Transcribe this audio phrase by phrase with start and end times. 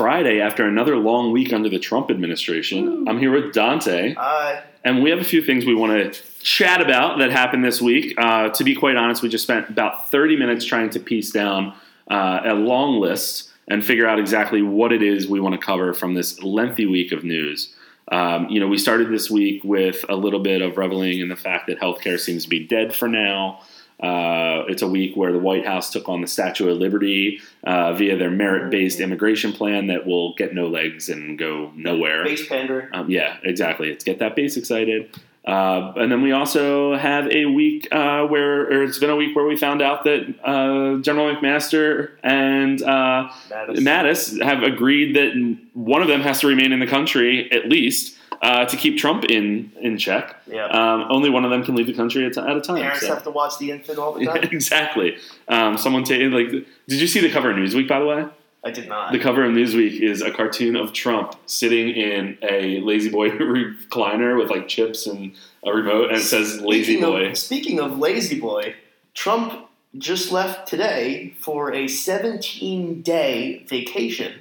[0.00, 3.08] right, it is Friday after another long week under the Trump administration.
[3.08, 6.80] I'm here with Dante, Uh, and we have a few things we want to chat
[6.80, 8.14] about that happened this week.
[8.18, 11.74] Uh, to be quite honest, we just spent about 30 minutes trying to piece down
[12.10, 15.94] uh, a long list and figure out exactly what it is we want to cover
[15.94, 17.74] from this lengthy week of news.
[18.12, 21.36] Um, you know, we started this week with a little bit of reveling in the
[21.36, 23.60] fact that healthcare seems to be dead for now.
[24.00, 27.92] Uh, it's a week where the White House took on the Statue of Liberty uh,
[27.94, 32.24] via their merit-based immigration plan that will get no legs and go nowhere.
[32.24, 32.88] base pandering.
[32.92, 33.90] Um, yeah, exactly.
[33.90, 35.10] It's get that base excited.
[35.46, 39.36] Uh, and then we also have a week uh, where, or it's been a week
[39.36, 43.76] where we found out that uh, General McMaster and uh, Mattis.
[43.76, 48.16] Mattis have agreed that one of them has to remain in the country at least
[48.40, 50.34] uh, to keep Trump in in check.
[50.46, 50.66] Yeah.
[50.66, 52.76] Um, only one of them can leave the country at, a- at a time.
[52.76, 54.36] Parents so- have to watch the infant all the time.
[54.52, 55.16] exactly.
[55.48, 56.48] Um, someone take like.
[56.50, 58.24] Did you see the cover of Newsweek by the way?
[58.64, 59.12] I did not.
[59.12, 64.38] The cover of Newsweek is a cartoon of Trump sitting in a lazy boy recliner
[64.38, 68.40] with like chips and a remote, and says "Lazy speaking Boy." Of, speaking of lazy
[68.40, 68.74] boy,
[69.12, 74.40] Trump just left today for a 17 day vacation,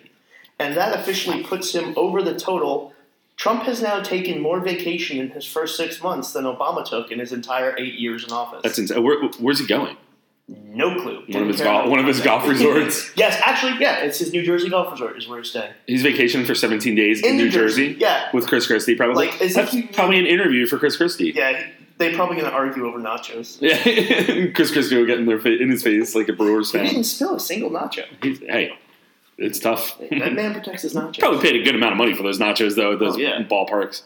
[0.57, 2.93] and that officially puts him over the total.
[3.35, 7.19] Trump has now taken more vacation in his first six months than Obama took in
[7.19, 8.61] his entire eight years in office.
[8.63, 9.03] That's insane.
[9.03, 9.97] Where, where's he going?
[10.47, 11.23] No clue.
[11.29, 13.11] One of his golf, one of his golf resorts.
[13.15, 15.73] yes, actually, yeah, it's his New Jersey golf resort is where he's staying.
[15.87, 18.95] He's vacationing for 17 days in, New Jersey, Yeah, with Chris Christie.
[18.95, 21.31] Probably Like, as that's you- probably an interview for Chris Christie.
[21.35, 21.67] yeah.
[21.99, 23.59] They're probably going to argue over nachos.
[23.61, 26.79] Yeah, Chris Christie will get in their fa- in his face like a Brewers He
[26.79, 26.87] fan.
[26.87, 28.03] didn't spill a single nacho.
[28.21, 28.75] He's, hey,
[29.37, 29.99] it's tough.
[29.99, 31.19] That man protects his nachos.
[31.19, 33.43] Probably paid a good amount of money for those nachos though at those Oh, yeah.
[33.43, 34.01] ballparks.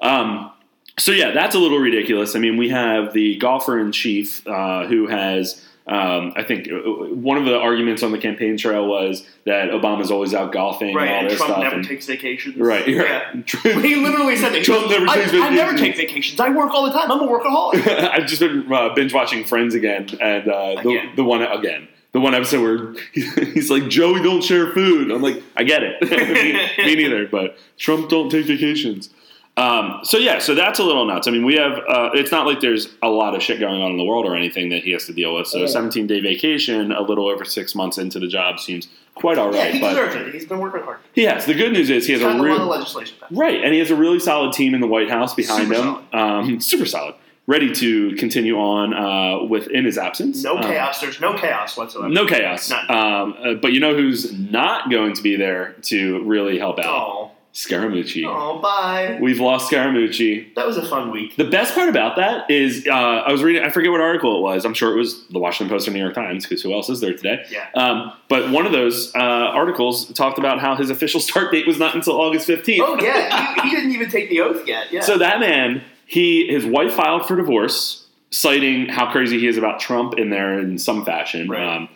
[0.00, 0.50] Um,
[0.98, 2.34] so yeah, that's a little ridiculous.
[2.34, 5.64] I mean, we have the golfer in chief uh, who has.
[5.88, 6.74] Um, I think uh,
[7.14, 11.06] one of the arguments on the campaign trail was that Obama's always out golfing Right,
[11.08, 11.62] and all and this Trump stuff.
[11.62, 12.56] never and- takes vacations.
[12.58, 13.32] right, Yeah.
[13.62, 14.64] He literally said that.
[14.64, 15.44] Trump never I, takes vacations.
[15.44, 16.40] I never take vacations.
[16.40, 17.10] I work all the time.
[17.10, 17.86] I'm a workaholic.
[18.12, 22.20] I've just been uh, binge watching Friends again, and uh, the, the one again, the
[22.20, 22.94] one episode where
[23.54, 27.26] he's like, "Joey, don't share food." I'm like, I get it, me, me neither.
[27.26, 29.08] But Trump don't take vacations.
[29.58, 31.26] Um, so yeah, so that's a little nuts.
[31.26, 31.78] I mean, we have.
[31.88, 34.36] Uh, it's not like there's a lot of shit going on in the world or
[34.36, 35.46] anything that he has to deal with.
[35.48, 35.64] So Yeah.
[35.64, 39.52] a 17 day vacation, a little over six months into the job, seems quite all
[39.52, 39.74] yeah, right.
[39.74, 40.32] he but deserves it.
[40.34, 40.98] He's been working hard.
[41.12, 41.44] he has.
[41.44, 43.32] The good news is he has a gotten a lot of real legislation passed.
[43.34, 45.98] Right, and he has a really solid team in the White House behind Super him.
[46.12, 47.16] Um, super solid,
[47.48, 50.44] ready to continue on uh, within his absence.
[50.44, 51.00] No Um, chaos.
[51.00, 52.08] There's no chaos whatsoever.
[52.10, 52.70] no chaos.
[52.70, 52.90] None.
[52.90, 56.86] Um, uh, but you know who's not going to be there to really help out?
[56.86, 58.22] Oh, Scaramucci.
[58.24, 59.18] oh, bye.
[59.20, 60.54] We've lost Scaramucci.
[60.54, 61.34] That was a fun week.
[61.34, 63.64] The best part about that is uh, I was reading.
[63.64, 64.64] I forget what article it was.
[64.64, 67.00] I'm sure it was the Washington Post or New York Times because who else is
[67.00, 67.44] there today?
[67.50, 67.66] Yeah.
[67.74, 71.80] Um, but one of those uh, articles talked about how his official start date was
[71.80, 72.78] not until August 15th.
[72.80, 74.92] Oh yeah, he, he didn't even take the oath yet.
[74.92, 75.00] Yeah.
[75.00, 79.80] So that man, he his wife filed for divorce, citing how crazy he is about
[79.80, 81.48] Trump in there in some fashion.
[81.48, 81.76] Right.
[81.76, 81.88] Um,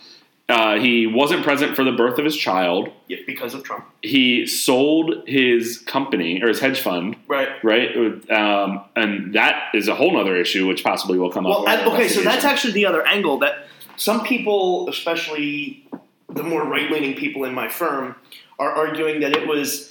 [0.49, 2.91] uh, he wasn't present for the birth of his child.
[3.09, 3.85] yeah, because of Trump.
[4.03, 7.49] He sold his company or his hedge fund, Right.
[7.63, 7.95] right?
[8.31, 11.51] Um, and that is a whole other issue, which possibly will come up.
[11.65, 13.67] Well, and- our okay, so that's actually the other angle that
[13.97, 15.87] some people, especially
[16.29, 18.17] the more right leaning people in my firm,
[18.59, 19.89] are arguing that it was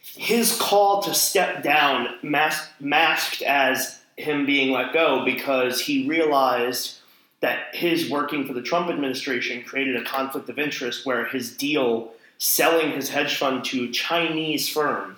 [0.00, 6.98] his call to step down, mas- masked as him being let go because he realized
[7.42, 12.12] that his working for the Trump administration created a conflict of interest where his deal
[12.38, 15.16] selling his hedge fund to a Chinese firm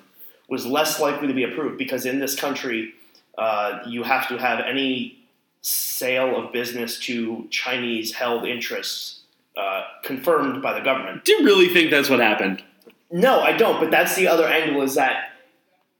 [0.49, 2.93] was less likely to be approved because in this country,
[3.39, 5.19] uh, you have to have any
[5.63, 9.21] sale of business to Chinese held interests
[9.57, 11.25] uh, confirmed by the government.
[11.25, 12.63] Do you really think that's what happened?
[13.11, 13.81] No, I don't.
[13.81, 15.31] But that's the other angle is that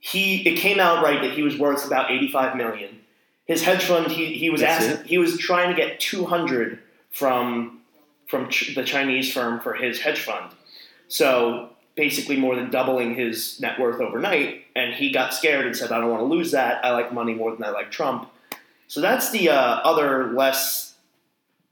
[0.01, 3.01] he it came out right that he was worth about eighty five million.
[3.47, 6.79] His hedge fund he, he was That's asked he was trying to get two hundred
[7.11, 7.81] from
[8.27, 10.53] from ch- the Chinese firm for his hedge fund.
[11.09, 15.93] So basically more than doubling his net worth overnight and he got scared and said
[15.93, 16.85] I don't want to lose that.
[16.85, 18.31] I like money more than I like Trump.
[18.89, 20.95] So that's the uh, other less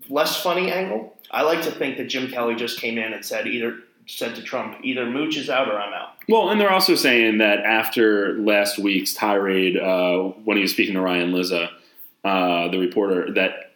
[0.09, 1.17] less funny angle.
[1.31, 4.43] I like to think that Jim Kelly just came in and said either said to
[4.43, 6.11] Trump, either Mooch is out or I'm out.
[6.29, 10.95] Well, and they're also saying that after last week's tirade, uh, when he was speaking
[10.95, 11.71] to Ryan Lizza,
[12.25, 13.73] uh, the reporter, that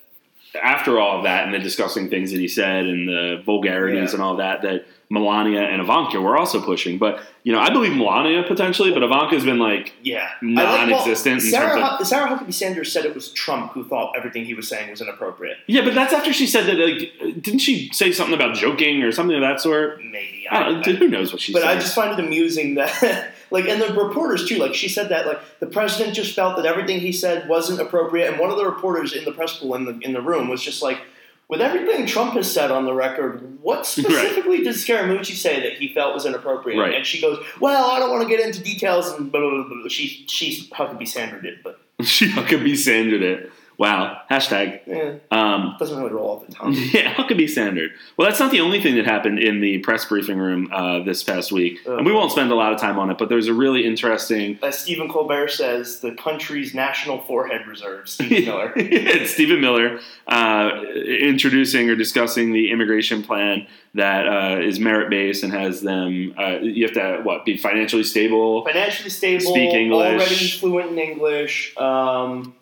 [0.62, 4.14] after all of that and the disgusting things that he said and the vulgarities Yeah.
[4.14, 6.98] and all that, that Melania and Ivanka were also pushing.
[6.98, 11.68] But you know, I believe Melania potentially, but Ivanka's been like Yeah, non-existent in Sarah,
[11.68, 14.68] terms of- Huck- Sarah Huckabee Sanders said it was Trump who thought everything he was
[14.68, 15.58] saying was inappropriate.
[15.68, 16.76] Yeah, but that's after she said that.
[16.76, 19.98] Like, didn't she say something about joking or something of that sort?
[20.04, 21.76] Maybe, I don't, who knows what she said, but said?
[21.76, 24.56] I just find it amusing that, like, and the reporters too.
[24.58, 28.30] Like, she said that like the president just felt that everything he said wasn't appropriate,
[28.30, 30.62] and one of the reporters in the press pool in the in the room was
[30.62, 30.98] just like.
[31.48, 35.94] With everything Trump has said on the record, what specifically did Scaramucci say that he
[35.94, 36.78] felt was inappropriate?
[36.78, 36.94] Right.
[36.94, 39.68] And she goes, "Well, I don't want to get into details." And blah, blah, blah,
[39.68, 39.88] blah.
[39.88, 43.52] she she's Huckabee Sanders it, but she Huckabee Sandered it.
[43.78, 44.22] Wow.
[44.30, 44.80] Hashtag.
[44.88, 46.72] eh, Um, doesn't really roll off the tongue.
[46.92, 47.90] yeah, Huckabee Sandered.
[48.16, 51.22] Well, that's not the only thing that happened in the press briefing room uh, this
[51.22, 51.98] past week, Ugh.
[51.98, 53.18] and we won't spend a lot of time on it.
[53.18, 54.58] But there's a really interesting.
[54.62, 58.72] As Stephen Colbert says, the country's national forehead reserve, Stephen Miller.
[58.76, 60.70] it's Stephen Miller uh,
[61.06, 66.34] introducing or discussing the immigration plan that uh, is merit based and has them.
[66.38, 68.64] Uh, you have to what be financially stable.
[68.64, 70.14] Financially stable, Speak English.
[70.20, 72.54] already fluent in English, um,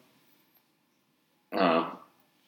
[1.56, 1.90] Uh,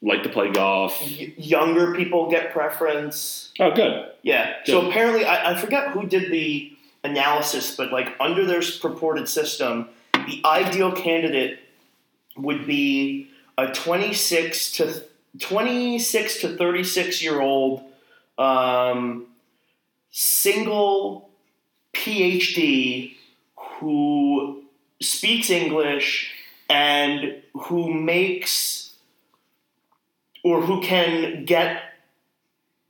[0.02, 1.00] like to play golf.
[1.00, 3.52] y- younger people get preference.
[3.58, 4.10] Oh, good.
[4.22, 4.56] Yeah.
[4.64, 6.72] So apparently, I, I forget who did the
[7.04, 11.60] analysis, but like under their purported system, the ideal candidate
[12.36, 15.02] would be a 26 to
[15.38, 17.82] 26 to 36 year old
[18.38, 19.26] um,
[20.10, 21.30] single
[21.94, 23.14] PhD
[23.56, 24.62] who
[25.00, 26.32] speaks English
[26.68, 28.85] and who makes
[30.46, 31.82] or who can get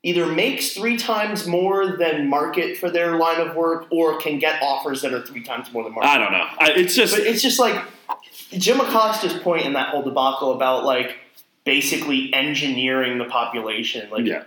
[0.02, 4.62] either makes three times more than market for their line of work or can get
[4.62, 6.06] offers that are three times more than market.
[6.06, 6.46] I don't know.
[6.58, 7.82] I, it's just But it's just like
[8.50, 11.16] Jim Acosta's point in that whole debacle about like
[11.64, 14.10] basically engineering the population.
[14.10, 14.44] Like, yeah.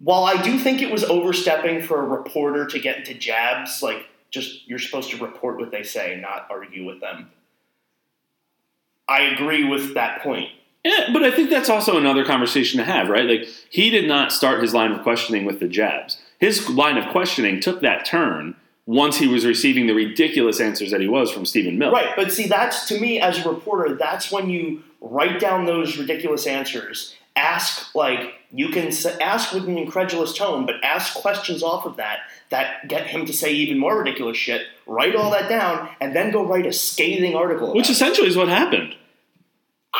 [0.00, 4.04] while I do think it was overstepping for a reporter to get into jabs, like
[4.30, 7.30] just you're supposed to report what they say, not argue with them.
[9.08, 10.48] I agree with that point.
[10.84, 13.24] Yeah, but I think that's also another conversation to have, right?
[13.24, 16.20] Like he did not start his line of questioning with the jabs.
[16.38, 18.54] His line of questioning took that turn
[18.86, 21.92] once he was receiving the ridiculous answers that he was from Stephen Miller.
[21.92, 25.96] Right, but see, that's to me as a reporter, that's when you write down those
[25.96, 27.16] ridiculous answers.
[27.34, 32.20] Ask like you can ask with an incredulous tone, but ask questions off of that
[32.50, 34.66] that get him to say even more ridiculous shit.
[34.86, 37.74] Write all that down, and then go write a scathing article.
[37.74, 37.92] Which about it.
[37.92, 38.94] essentially is what happened.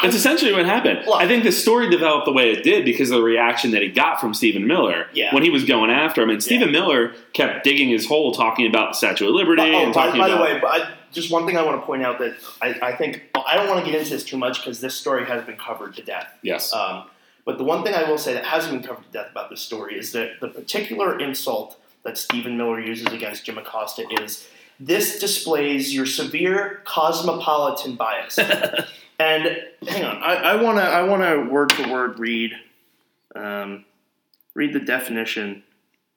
[0.02, 1.06] That's essentially what happened.
[1.06, 1.20] Look.
[1.20, 3.88] I think the story developed the way it did because of the reaction that he
[3.88, 5.32] got from Stephen Miller Yeah.
[5.34, 6.30] when he was going after him.
[6.30, 9.84] And Stephen Miller kept digging his hole talking about the Statue of Liberty But- oh,
[9.84, 12.02] and by, talking by the way, but I, just one thing I want to point
[12.02, 14.80] out that I, I think I don't want to get into this too much because
[14.80, 16.28] this story has been covered to death.
[16.42, 16.72] yes.
[16.72, 17.04] Um,
[17.44, 19.60] but the one thing I will say that hasn't been covered to death about this
[19.60, 24.48] story is that the particular insult that Stephen Miller uses against Jim Acosta is
[24.80, 28.38] this displays your severe cosmopolitan bias.
[29.18, 32.52] and hang on, I, I wanna I wanna word for word read
[33.34, 33.84] um,
[34.54, 35.62] read the definition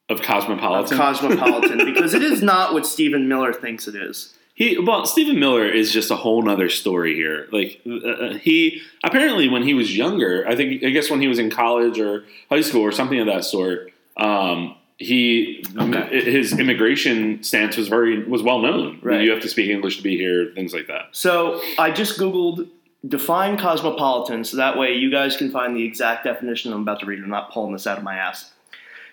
[0.09, 0.97] of of cosmopolitan.
[0.97, 4.33] cosmopolitan because it is not what Stephen Miller thinks it is.
[4.53, 7.47] He well, Stephen Miller is just a whole nother story here.
[7.51, 11.37] Like uh, he apparently when he was younger, I think I guess when he was
[11.39, 16.31] in college or high school or something of that sort, um, he Okay.
[16.31, 18.97] his immigration stance was very was well known.
[19.03, 19.21] Right.
[19.21, 21.09] You have to speak English to be here, things like that.
[21.11, 22.67] So I just Googled
[23.07, 27.05] define cosmopolitan so that way you guys can find the exact definition I'm about to
[27.05, 27.19] read.
[27.23, 28.51] I'm not pulling this out of my ass.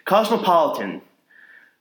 [0.05, 1.03] Cosmopolitan.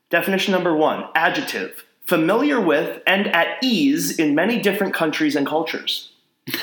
[0.09, 1.85] Definition number one adjective.
[2.05, 6.11] Familiar with and at ease in many different countries and cultures.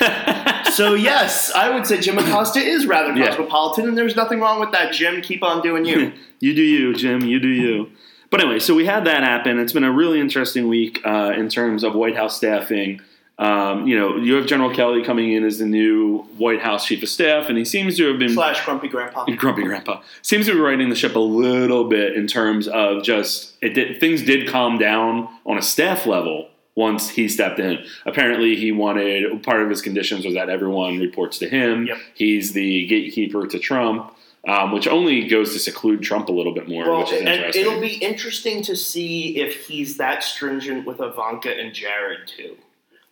[0.71, 3.26] So, yes, I would say Jim Acosta is rather Yeah.
[3.26, 5.21] cosmopolitan, and there's nothing wrong with that, Jim.
[5.21, 6.12] Keep on doing you.
[6.40, 7.23] you do you, Jim.
[7.23, 7.90] You do you.
[8.30, 9.59] But anyway, so we had that happen.
[9.59, 13.00] It's been a really interesting week uh, in terms of White House staffing.
[13.40, 17.02] Um, you know, you have General Kelly coming in as the new White House chief
[17.02, 19.25] of staff, and he seems to have been Slash grumpy grandpa.
[19.25, 23.56] grumpy grandpa seems to be riding the ship a little bit in terms of just
[23.62, 27.82] it did, things did calm down on a staff level once he stepped in.
[28.04, 31.87] Apparently, he wanted part of his conditions was that everyone reports to him.
[31.87, 31.97] Yep.
[32.14, 34.14] He's the gatekeeper to Trump,
[34.47, 37.28] um, which only goes to seclude Trump a little bit more, Well, which is and
[37.28, 37.62] interesting.
[37.66, 42.56] it'll be interesting to see if he's that stringent with Ivanka and Jared, too.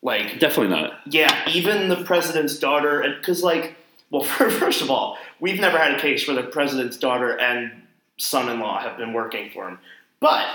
[0.03, 1.01] Like, Definitely not.
[1.07, 3.77] Yeah, even the president's daughter, and because like,
[4.11, 7.83] well, first of all, we've never had a case where the president's daughter and
[8.17, 9.79] son-in-law have been working for him,
[10.21, 10.47] but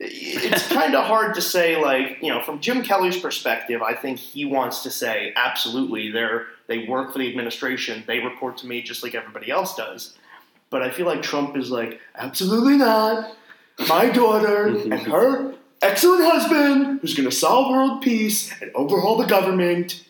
[0.00, 1.80] it's kind of hard to say.
[1.80, 6.46] Like, you know, from Jim Kelly's perspective, I think he wants to say absolutely they're
[6.66, 8.04] They work for the administration.
[8.06, 10.16] They report to me just like everybody else does.
[10.70, 13.36] But I feel like Trump is like, absolutely not.
[13.88, 19.26] My daughter and her excellent husband, who's going to solve world peace and overhaul the
[19.26, 20.04] government,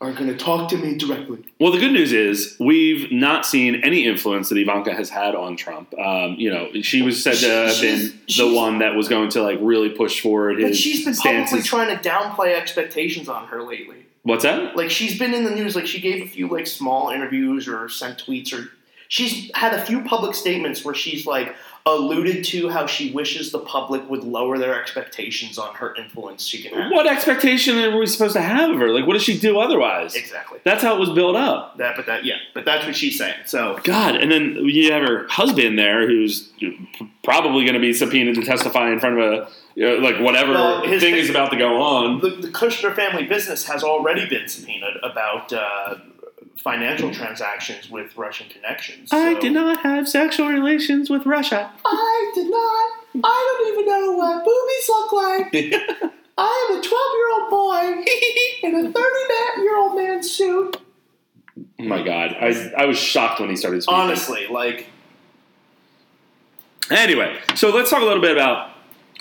[0.00, 1.38] are going to talk to me directly.
[1.58, 5.56] Well, the good news is we've not seen any influence that Ivanka has had on
[5.56, 5.94] Trump.
[5.98, 9.42] Um, you know, she was said to have been the one that was going to
[9.42, 13.62] like really push forward his But she's been publicly trying to downplay expectations on her
[13.62, 14.04] lately.
[14.24, 14.76] What's that?
[14.76, 15.76] Like she's been in the news.
[15.76, 18.70] Like she gave a few like small interviews or sent tweets or
[19.08, 21.54] she's had a few public statements where she's like
[21.86, 26.62] alluded to how she wishes the public would lower their expectations on her influence she
[26.62, 26.90] can have.
[26.90, 28.88] What expectation are we supposed to have of her?
[28.88, 30.14] Like, what does she do otherwise?
[30.14, 30.60] Exactly.
[30.64, 31.76] That's how it was built up.
[31.76, 33.34] That, but that, yeah, but that's what she's saying.
[33.44, 36.50] So God, and then you have her husband there, who's
[37.22, 40.52] probably going to be subpoenaed to testify in front of a you know, like whatever
[40.52, 42.20] Well, thing is about to go on.
[42.20, 45.96] the, the Kushner family business has already been subpoenaed about uh,
[46.56, 49.10] financial transactions with Russian connections.
[49.12, 51.70] I did not have sexual relations with Russia.
[51.84, 53.24] I did not.
[53.24, 56.10] I don't even know what boobies look like.
[56.36, 58.04] I am a 12 year old boy
[58.62, 60.76] in a 30 year old man's suit.
[61.78, 64.00] Oh my God, I, I was shocked when he started speaking.
[64.00, 64.88] Honestly, like,
[66.90, 68.70] Anyway, so let's talk a little bit about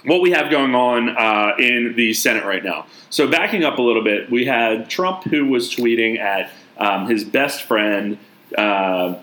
[0.05, 2.85] what we have going on uh, in the Senate right now.
[3.09, 7.23] So, backing up a little bit, we had Trump who was tweeting at um, his
[7.23, 8.17] best friend,
[8.57, 9.15] uh,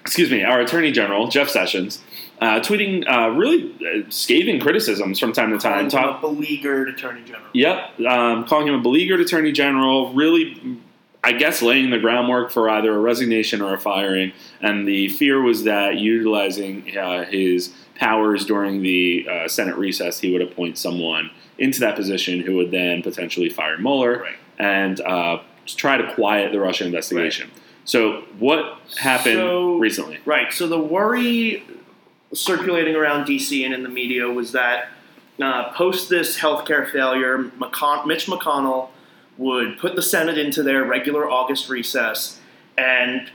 [0.00, 2.00] excuse me, our Attorney General, Jeff Sessions,
[2.40, 5.84] uh, tweeting uh, really uh, scathing criticisms from time to time.
[5.86, 7.46] I'm Talk, a beleaguered attorney general.
[7.52, 10.78] Yep, um, calling him a beleaguered attorney general, really,
[11.24, 14.32] I guess, laying the groundwork for either a resignation or a firing.
[14.60, 20.32] And the fear was that utilizing uh, his powers during the uh, Senate recess, he
[20.32, 24.36] would appoint someone into that position who would then potentially fire Mueller Right.
[24.60, 25.38] and uh,
[25.74, 27.50] try to quiet the Russian investigation.
[27.84, 30.18] So, what happened So- recently?
[30.24, 30.52] Right.
[30.52, 31.62] So the worry
[32.34, 34.88] circulating around DC and in the media was that
[35.40, 38.88] uh, post this healthcare failure, McCon- Mitch McConnell
[39.38, 42.40] would put the Senate into their regular August recess,
[42.76, 43.30] and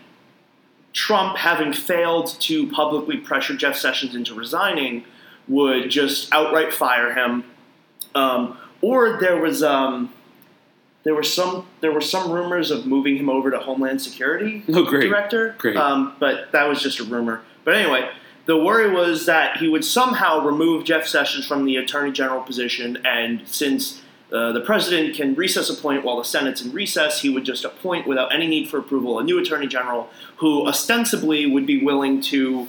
[0.91, 5.05] Trump, having failed to publicly pressure Jeff Sessions into resigning,
[5.47, 7.43] would just outright fire him.
[8.13, 10.13] Um, or there was um,
[11.03, 14.83] there were some there were some rumors of moving him over to Homeland Security Oh,
[14.83, 15.09] great.
[15.09, 15.55] director.
[15.57, 15.75] Great.
[15.77, 17.41] Um, but that was just a rumor.
[17.65, 18.09] But anyway,
[18.45, 22.97] the worry was that he would somehow remove Jeff Sessions from the attorney general position,
[23.05, 27.45] and since uh, the president can recess appoint while the Senate's in recess, he would
[27.45, 31.83] just appoint without any need for approval a new attorney general who ostensibly would be
[31.83, 32.67] willing to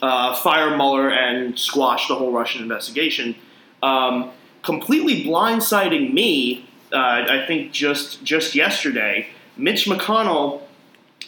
[0.00, 3.34] uh, fire Mueller and squash the whole Russian investigation.
[3.82, 4.30] Um,
[4.62, 10.62] completely blindsiding me, uh, I think just just yesterday, Mitch McConnell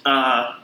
[0.05, 0.57] uh,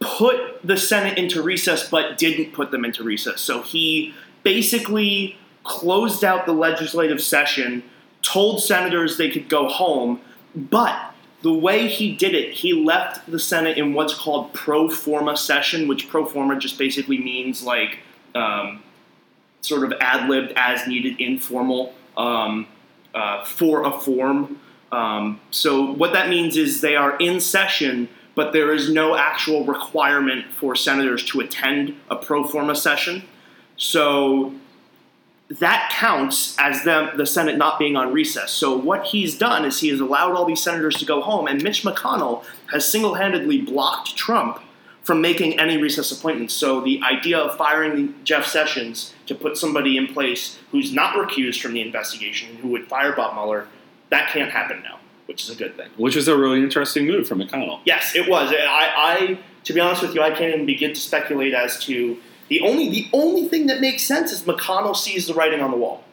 [0.00, 3.40] put the Senate into recess, but didn't put them into recess.
[3.40, 7.82] So he basically closed out the legislative session,
[8.22, 10.20] told senators they could go home,
[10.54, 15.36] but the way he did it, he left the Senate in what's called pro forma
[15.36, 17.98] session, which pro forma just basically means like
[18.34, 18.82] um,
[19.60, 22.66] sort of ad libbed as needed, informal um,
[23.14, 24.60] uh, for a form.
[24.90, 29.64] Um, so what that means is they are in session, but there is no actual
[29.64, 33.22] requirement for senators to attend a pro forma session.
[33.76, 34.54] So
[35.48, 38.50] that counts as them the Senate not being on recess.
[38.50, 41.62] So what he's done is he has allowed all these senators to go home, and
[41.62, 44.60] Mitch McConnell has single-handedly blocked Trump
[45.02, 46.54] from making any recess appointments.
[46.54, 51.60] So the idea of firing Jeff Sessions to put somebody in place who's not recused
[51.60, 53.66] from the investigation and who would fire Bob Mueller,
[54.10, 55.88] that can't happen now, which is a good thing.
[55.96, 57.80] Which is a really interesting move from McConnell.
[57.84, 58.52] Yes, it was.
[58.52, 58.56] I,
[58.96, 62.18] I, to be honest with you, I can't even begin to speculate as to
[62.48, 65.76] the only the only thing that makes sense is McConnell sees the writing on the
[65.76, 66.04] wall.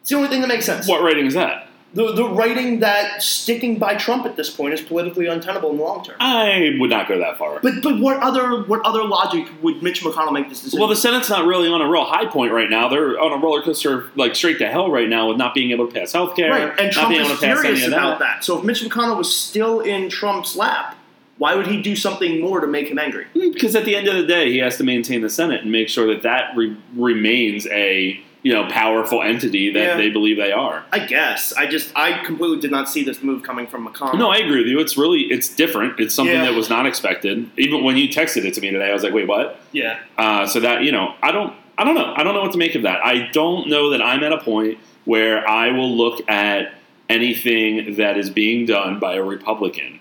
[0.00, 0.86] It's the only thing that makes sense.
[0.86, 1.66] What writing is that?
[1.94, 5.82] The the writing that sticking by Trump at this point is politically untenable in the
[5.82, 6.16] long term.
[6.18, 7.60] I would not go that far.
[7.60, 10.80] But but what other what other logic would Mitch McConnell make this decision?
[10.80, 12.88] Well, the Senate's not really on a real high point right now.
[12.88, 15.86] They're on a roller coaster, like straight to hell right now, with not being able
[15.86, 17.92] to pass health care, right, and not Trump being is able to pass furious any
[17.92, 18.36] about that.
[18.36, 18.44] that.
[18.44, 20.96] So if Mitch McConnell was still in Trump's lap,
[21.38, 23.26] why would he do something more to make him angry?
[23.34, 25.70] Hmm, because at the end of the day, he has to maintain the Senate and
[25.70, 29.96] make sure that that re- remains a you know powerful entity that Yeah.
[29.96, 30.84] they believe they are.
[30.92, 34.18] I guess I just I completely did not see this move coming from McConnell.
[34.18, 34.78] No, I agree with you.
[34.78, 35.98] It's really it's different.
[35.98, 36.44] It's something Yeah.
[36.44, 37.50] that was not expected.
[37.56, 39.98] Even when you texted it to me today, I was like, "Wait, what?" yeah.
[40.18, 42.58] Uh, so that you know, I don't, I don't know, I don't know what to
[42.58, 43.04] make of that.
[43.04, 46.74] I don't know that I'm at a point where I will look at
[47.08, 50.00] anything that is being done by a Republican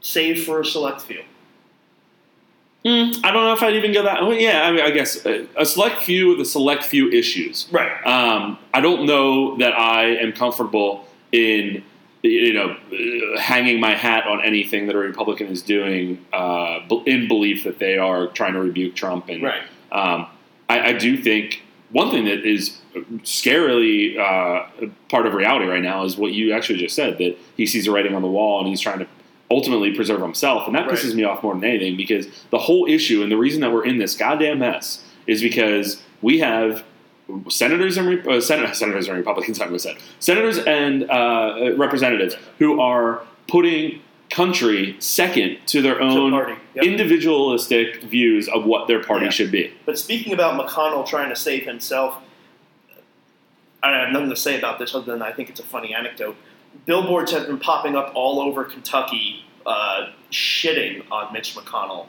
[0.00, 1.22] save for a select few.
[2.84, 4.22] Mm, I don't know if I'd even go that.
[4.22, 7.68] Well, yeah, I, mean, I guess a, a select few with a select few issues.
[7.70, 7.90] Right.
[8.06, 11.84] Um, I don't know that I am comfortable in
[12.22, 17.28] you know uh, hanging my hat on anything that a Republican is doing uh, in
[17.28, 19.28] belief that they are trying to rebuke Trump.
[19.28, 19.62] And Right.
[19.92, 20.26] um,
[20.68, 22.78] I, I do think one thing that is
[23.24, 27.66] scarily uh, part of reality right now is what you actually just said that he
[27.66, 29.06] sees the writing on the wall and he's trying to
[29.50, 30.96] ultimately preserve himself, and that Right.
[30.96, 33.84] pisses me off more than anything because the whole issue and the reason that we're
[33.84, 36.84] in this goddamn mess is because we have
[37.48, 39.60] senators and uh, Sen- senators and Republicans.
[39.60, 46.04] I say senators and uh, representatives who are putting country second to their To the
[46.10, 46.54] own party.
[46.74, 46.84] Yep.
[46.84, 49.30] individualistic views of what their party Yeah.
[49.32, 49.72] should be.
[49.84, 52.16] But speaking about McConnell trying to save himself,
[53.82, 56.36] I have nothing to say about this other than I think it's a funny anecdote.
[56.86, 62.06] Billboards have been popping up all over Kentucky, uh, shitting on Mitch McConnell,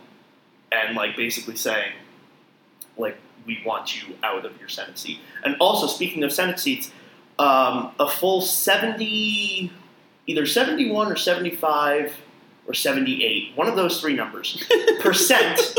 [0.72, 1.92] and like basically saying,
[2.98, 5.20] like, we want you out of your Senate seat.
[5.44, 6.92] And also, speaking of Senate seats,
[7.40, 9.72] um, a full seventy,
[10.28, 12.14] either seventy-one or seventy-five
[12.68, 14.64] or seventy-eight, one of those three numbers,
[15.00, 15.76] percent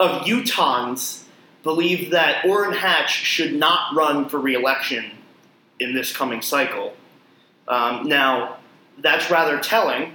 [0.00, 1.22] of Utahns
[1.62, 5.12] believe that Orrin Hatch should not run for reelection
[5.80, 6.94] in this coming cycle.
[7.68, 8.58] Um, now,
[8.98, 10.12] that's rather telling,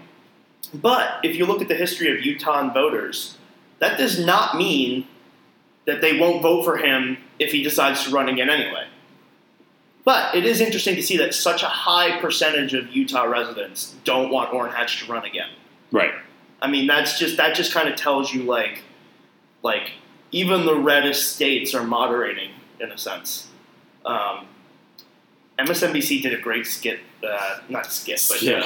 [0.74, 3.38] but if you look at the history of Utah voters,
[3.80, 5.08] that does not mean
[5.86, 8.88] that they won't vote for him if he decides to run again anyway.
[10.04, 14.32] But it is interesting to see that such a high percentage of Utah residents don't
[14.32, 15.50] want Orrin Hatch to run again.
[15.92, 16.14] Right.
[16.62, 18.84] I mean, that's just that just kind of tells you like,
[19.64, 19.92] like
[20.32, 23.48] even the reddest states are moderating in a sense.
[24.06, 24.48] Um,
[25.60, 28.60] MSNBC did a great skit, uh, not skit, but Yeah.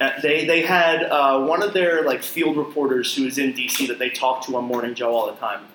[0.00, 3.86] uh, they they had uh, one of their like field reporters who is in DC
[3.88, 5.66] that they talk to on Morning Joe all the time.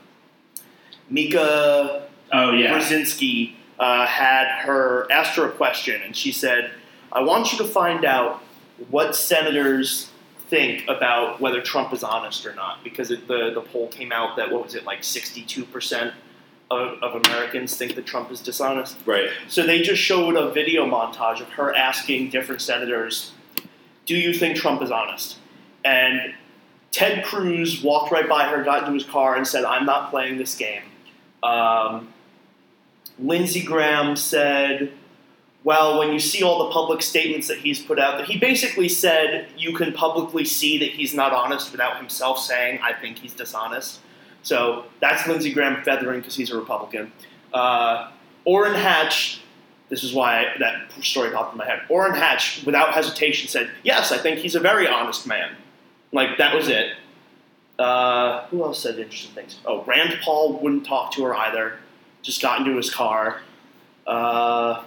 [1.09, 2.77] Mika oh yeah.
[2.79, 6.71] Brzezinski uh, had her asked her a question, and she said,
[7.11, 8.41] "I want you to find out
[8.89, 10.09] what senators
[10.49, 14.37] think about whether Trump is honest or not, because it, the the poll came out
[14.37, 16.13] that what was it like sixty two percent
[16.71, 19.29] of of Americans think that Trump is dishonest." Right.
[19.47, 23.31] So they just showed a video montage of her asking different senators,
[24.05, 25.37] "Do you think Trump is honest?"
[25.83, 26.33] And
[26.91, 30.37] Ted Cruz walked right by her, got into his car, and said, "I'm not playing
[30.37, 30.83] this game."
[31.43, 32.13] Um,
[33.19, 34.91] Lindsey Graham said,
[35.63, 38.89] "Well, when you see all the public statements that he's put out, that he basically
[38.89, 43.33] said you can publicly see that he's not honest without himself saying I think he's
[43.33, 43.99] dishonest."
[44.45, 47.11] So that's Lindsey Graham feathering because he's a Republican.
[47.51, 48.11] Uh,
[48.45, 49.41] Orrin Hatch.
[49.89, 51.79] This is why that story popped in my head.
[51.89, 55.55] Orrin Hatch, without hesitation, said, "Yes, I think he's a very honest man."
[56.11, 56.93] Like that was it.
[57.79, 59.57] Uh, who else said interesting things?
[59.65, 61.79] Oh, Rand Paul wouldn't talk to her either.
[62.21, 63.41] Just got into his car.
[64.05, 64.83] Uh,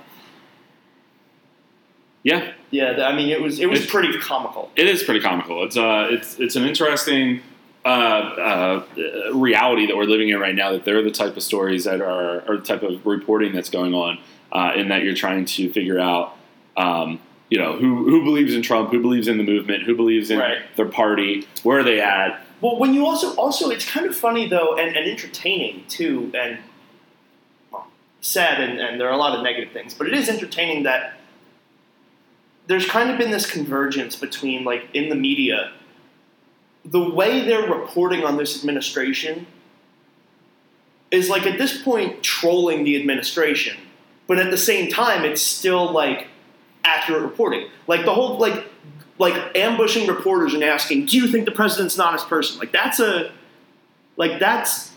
[2.22, 2.52] Yeah.
[2.70, 4.70] yeah, I mean, it was it was It's- pretty comical.
[4.76, 5.64] It is pretty comical.
[5.64, 7.42] It's uh, it's it's an interesting
[7.88, 10.72] uh, uh, reality that we're living in right now.
[10.72, 13.94] That they're the type of stories that are, or the type of reporting that's going
[13.94, 14.18] on,
[14.52, 16.36] uh, in that you're trying to figure out,
[16.76, 17.20] um,
[17.50, 20.38] you know, who who believes in Trump, who believes in the movement, who believes in
[20.38, 20.58] Right.
[20.76, 22.44] their party, where are they at?
[22.60, 26.58] Well, when you also also it's kind of funny though, and, and entertaining too, and
[27.70, 27.86] well,
[28.20, 31.14] sad, and, and there are a lot of negative things, but it is entertaining that
[32.66, 35.72] there's kind of been this convergence between like in the media,
[36.90, 39.46] the way they're reporting on this administration
[41.10, 43.76] is like at this point trolling the administration,
[44.26, 46.28] but at the same time it's still like
[46.84, 47.68] accurate reporting.
[47.86, 48.64] Like the whole like
[49.18, 53.00] like ambushing reporters and asking, "Do you think the president's an honest person?" Like that's
[53.00, 53.32] a
[54.16, 54.92] like that's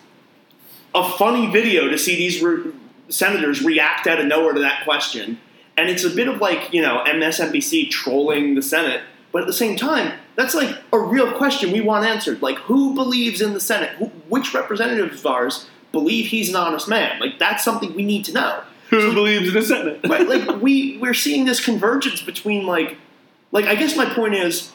[0.94, 2.72] a funny video to see these re-
[3.10, 5.40] senators react out of nowhere to that question,
[5.78, 9.02] and it's a bit of like you know MSNBC trolling the Senate,
[9.32, 12.42] but at the same time, that's like a real question we want answered.
[12.42, 13.90] Like, who believes in the Senate?
[13.98, 17.20] Who, which representatives of ours believe he's an honest man?
[17.20, 20.00] Like, that's something we need to know Who believes in the Senate?
[20.08, 22.98] right like we we're seeing this convergence between like
[23.52, 24.72] like i guess my point is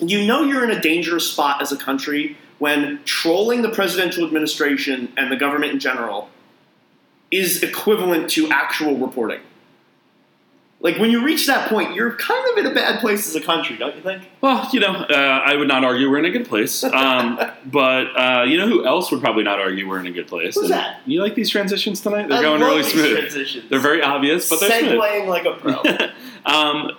[0.00, 5.12] you know you're in a dangerous spot as a country when trolling the presidential administration
[5.16, 6.28] and the government in general
[7.30, 9.40] is equivalent to actual reporting
[10.80, 13.40] Like when you reach that point, you're kind of in a bad place as a
[13.40, 14.22] country, don't you think?
[14.40, 16.84] Well, you know, uh, I would not argue we're in a good place.
[16.84, 20.28] Um, but uh, you know who else would probably not argue we're in a good
[20.28, 20.54] place?
[20.54, 21.00] Who's And that?
[21.04, 22.28] You like these transitions tonight?
[22.28, 23.18] They're I going really smooth.
[23.18, 23.68] Transitions.
[23.68, 25.00] They're very obvious, but they're smooth.
[25.00, 25.72] Segueing like a pro.
[26.46, 26.92] um,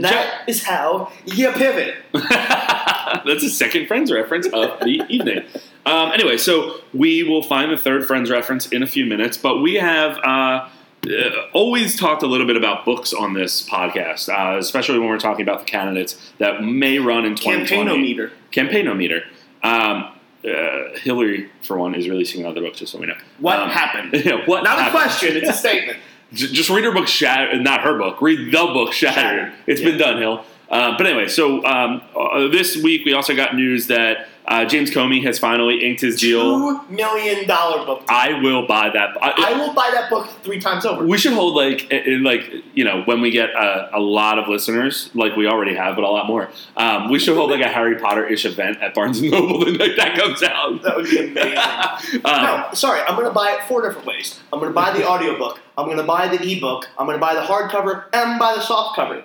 [0.00, 1.96] that is how you pivot.
[2.14, 5.44] That's a second Friends reference of the evening.
[5.84, 9.60] Um, anyway, so we will find the third Friends reference in a few minutes, but
[9.60, 10.68] we have uh,
[11.06, 15.18] uh, always talked a little bit about books on this podcast, uh, especially when we're
[15.18, 17.68] talking about the candidates that may run in 2020.
[18.16, 18.30] Campaignometer.
[18.52, 19.22] Campaignometer.
[19.62, 20.12] Um,
[20.44, 23.16] uh, Hillary, for one, is releasing another book, just so we know.
[23.38, 24.12] What Um, happened?
[24.24, 25.98] yeah, what Not a question, it's a statement.
[26.32, 28.20] Just read her book Shattered, not her book.
[28.20, 29.16] Read the book Shattered.
[29.22, 29.52] Shattered.
[29.66, 29.88] It's Yeah.
[29.88, 30.44] been done, Hill.
[30.70, 34.90] Uh, but anyway, so um, uh, this week we also got news that uh, James
[34.90, 36.42] Comey has finally inked his deal.
[36.42, 38.02] Two million dollar book.
[38.08, 39.16] I will buy that.
[39.22, 41.04] I, I will buy that book three times over.
[41.04, 45.10] we should hold like like you know when we get a, a lot of listeners,
[45.14, 46.50] like we already have, but a lot more.
[46.76, 49.72] Um, we should hold like a Harry Potter ish event at Barnes and Noble the
[49.72, 50.82] night that comes out.
[50.82, 51.58] That would be amazing.
[52.24, 54.40] Uh, no, sorry, I'm going to buy it four different ways.
[54.52, 57.20] I'm going to buy the audiobook, I'm going to buy the ebook, I'm going to
[57.20, 59.24] buy the hardcover, and I'm going to buy the soft cover.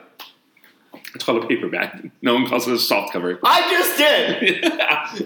[1.15, 2.04] It's called a paperback.
[2.21, 3.39] No one calls it a soft cover.
[3.43, 4.65] I just did!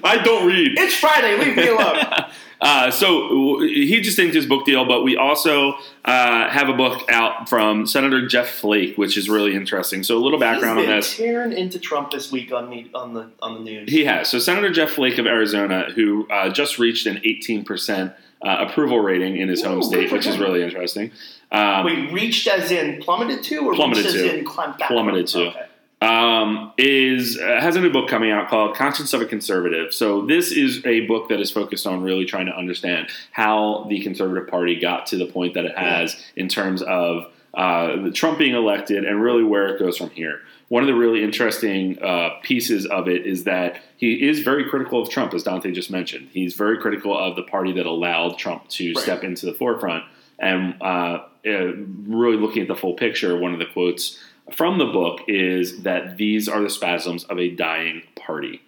[0.04, 0.78] I don't read.
[0.78, 1.98] It's Friday, leave me alone.
[2.62, 6.74] uh, so w- he just inked his book deal, but we also uh, have a
[6.74, 10.04] book out from Senator Jeff Flake, which is really interesting.
[10.04, 11.16] So a little background He's on been this.
[11.16, 13.90] tearing into Trump this week on the on the on the news.
[13.90, 14.28] He has.
[14.30, 19.38] So Senator Jeff Flake of Arizona, who uh, just reached an 18% uh, approval rating
[19.38, 21.12] in his home state, which is really interesting.
[21.50, 24.38] Um, Wait, reached as in plummeted to, or Plummeted reached as to.
[24.40, 24.90] in climbed back?
[24.90, 25.48] Plummeted to.
[25.48, 25.66] Okay.
[26.02, 29.94] Um, is uh, has a new book coming out called Conscience of a Conservative.
[29.94, 34.00] So this is a book that is focused on really trying to understand how the
[34.02, 38.54] Conservative Party got to the point that it has in terms of uh, Trump being
[38.54, 40.42] elected and really where it goes from here.
[40.68, 45.02] One of the really interesting uh, pieces of it is that he is very critical
[45.02, 46.28] of Trump, as Dante just mentioned.
[46.32, 49.02] He's very critical of the party that allowed Trump to Right.
[49.02, 50.04] step into the forefront.
[50.38, 51.74] And uh, uh,
[52.06, 54.20] really looking at the full picture, one of the quotes
[54.52, 58.62] from the book is that these are the spasms of a dying party.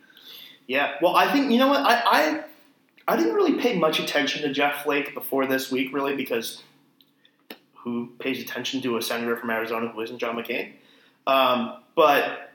[0.67, 0.95] Yeah.
[1.01, 2.43] Well, I think you know what I, I
[3.07, 6.61] I didn't really pay much attention to Jeff Flake before this week, really, because
[7.73, 10.73] who pays attention to a senator from Arizona who isn't John McCain?
[11.25, 12.51] Um, but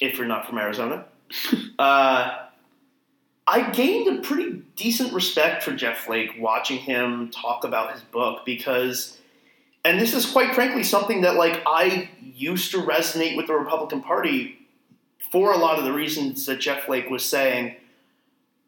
[0.00, 1.04] if you're not from Arizona,
[1.78, 2.46] uh,
[3.46, 8.46] I gained a pretty decent respect for Jeff Flake watching him talk about his book
[8.46, 9.18] because,
[9.84, 14.02] and this is quite frankly something that like I used to resonate with the Republican
[14.02, 14.68] Party
[15.32, 17.76] for a lot of the reasons that Jeff Flake was saying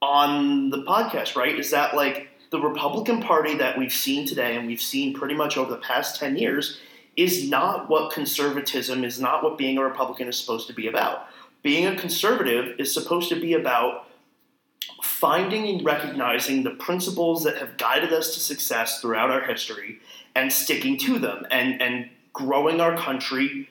[0.01, 1.59] on the podcast, right?
[1.59, 5.57] Is that like the Republican Party that we've seen today and we've seen pretty much
[5.57, 6.79] over the past 10 years
[7.17, 11.27] is not what conservatism is not what being a Republican is supposed to be about.
[11.63, 14.07] Being a conservative is supposed to be about
[15.03, 19.99] finding and recognizing the principles that have guided us to success throughout our history
[20.35, 23.69] and sticking to them and, and growing our country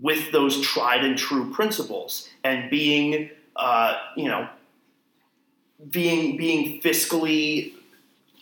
[0.00, 4.48] with those tried and true principles and being uh, you know
[5.90, 7.72] being being fiscally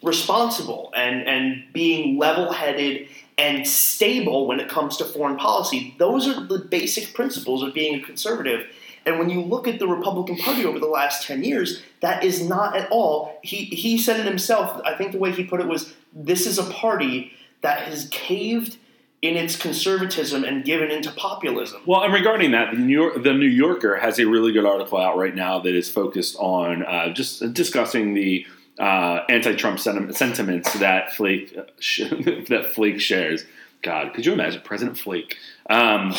[0.02, 6.46] responsible and and being level-headed and stable when it comes to foreign policy those are
[6.46, 8.66] the basic principles of being a conservative
[9.06, 12.46] and when you look at the Republican Party over the last 10 years, that is
[12.46, 13.38] not at all.
[13.42, 14.80] He, he said it himself.
[14.84, 17.32] I think the way he put it was this is a party
[17.62, 18.76] that has caved
[19.22, 21.83] in its conservatism and given into populism.
[21.87, 24.98] Well, and regarding that, the New, York, the New Yorker has a really good article
[24.98, 28.46] out right now that is focused on uh, just discussing the
[28.78, 33.44] uh, anti-Trump sentiment, sentiments that Flake that Flake shares.
[33.83, 35.37] God, could you imagine President Flake?
[35.68, 36.14] Um,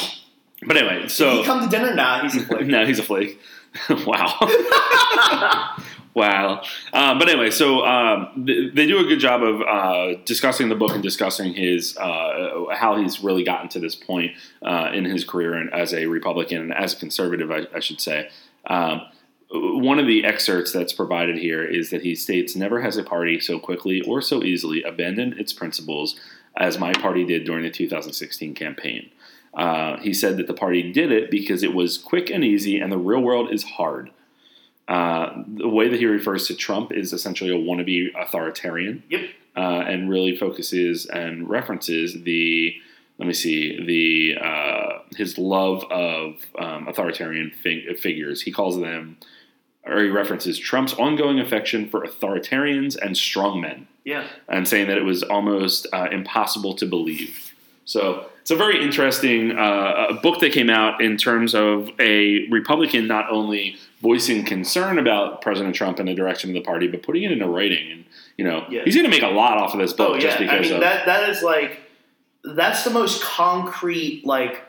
[0.66, 1.96] but anyway, Did so he come to dinner?
[1.96, 2.68] Nah, he's a flake.
[2.68, 3.40] no, he's a flake.
[4.06, 4.38] wow.
[6.14, 6.62] Wow.
[6.94, 10.76] Um, but anyway, so um, th- they do a good job of uh, discussing the
[10.76, 15.24] book and discussing his uh, how he's really gotten to this point uh, in his
[15.24, 18.30] career and as a Republican and as a conservative, I, I should say.
[18.68, 19.02] Um,
[19.54, 23.40] one of the excerpts that's provided here is that he states, "Never has a party
[23.40, 26.20] so quickly or so easily abandoned its principles
[26.56, 29.10] as my party did during the 2016 campaign."
[29.54, 32.92] Uh, he said that the party did it because it was quick and easy, and
[32.92, 34.10] the real world is hard.
[34.88, 39.22] Uh, the way that he refers to Trump is essentially a wannabe authoritarian, Yep.
[39.56, 42.76] uh, and really focuses and references the
[43.18, 48.42] let me see the uh, his love of um, authoritarian fig- figures.
[48.42, 49.18] He calls them,
[49.86, 54.26] or he references Trump's ongoing affection for authoritarians and strongmen Yeah.
[54.50, 57.54] and saying that it was almost uh, impossible to believe.
[57.92, 63.08] So it's a very interesting uh, book that came out in terms of a Republican
[63.08, 67.24] not only voicing concern about President Trump and the direction of the party, but putting
[67.24, 67.92] it into writing.
[67.92, 68.06] And
[68.38, 68.82] you know, Yeah.
[68.86, 70.74] he's going to make a lot off of this book Oh just yeah, I mean
[70.74, 71.82] of that that is like
[72.44, 74.64] that's the most concrete like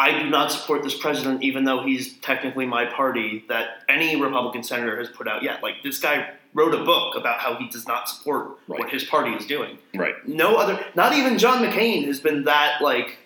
[0.00, 4.62] I do not support this president even though he's technically my party that any Republican
[4.62, 5.62] senator has put out yet.
[5.62, 8.80] Like this guy wrote a book about how he does not support Right.
[8.80, 9.76] what his party is doing.
[9.94, 10.14] right.
[10.26, 13.18] No other not even John McCain has been that like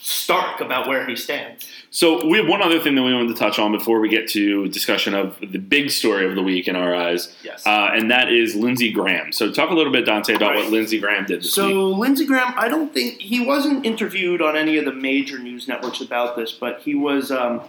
[0.00, 1.68] stark about where he stands.
[1.90, 4.28] So we have one other thing that we wanted to touch on before we get
[4.30, 7.66] to discussion of the big story of the week in our eyes, Yes.
[7.66, 9.32] uh, and that is Lindsey Graham.
[9.32, 10.64] So talk a little bit, Dante, about Right.
[10.64, 11.98] what Lindsey Graham did this So week.
[11.98, 16.00] Lindsey Graham, I don't think he wasn't interviewed on any of the major news networks
[16.00, 17.62] about this, but he was um,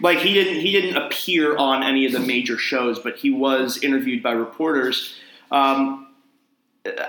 [0.00, 3.82] like he didn't he didn't appear on any of the major shows, but he was
[3.82, 5.16] interviewed by reporters.
[5.50, 6.06] Um,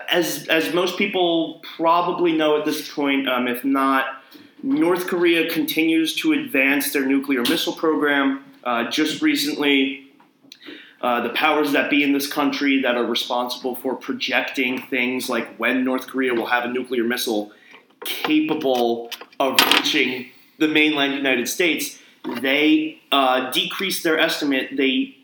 [0.10, 4.21] as as most people probably know at this point, um, if not,
[4.64, 8.44] North Korea continues to advance their nuclear missile program.
[8.64, 10.12] Uh, just recently,
[11.02, 15.56] uh, the powers that be in this country that are responsible for projecting things like
[15.58, 17.52] when North Korea will have a nuclear missile
[18.06, 20.28] capable of reaching
[20.60, 21.98] the mainland United States,
[22.40, 24.78] they uh, decreased their estimate.
[24.78, 25.16] They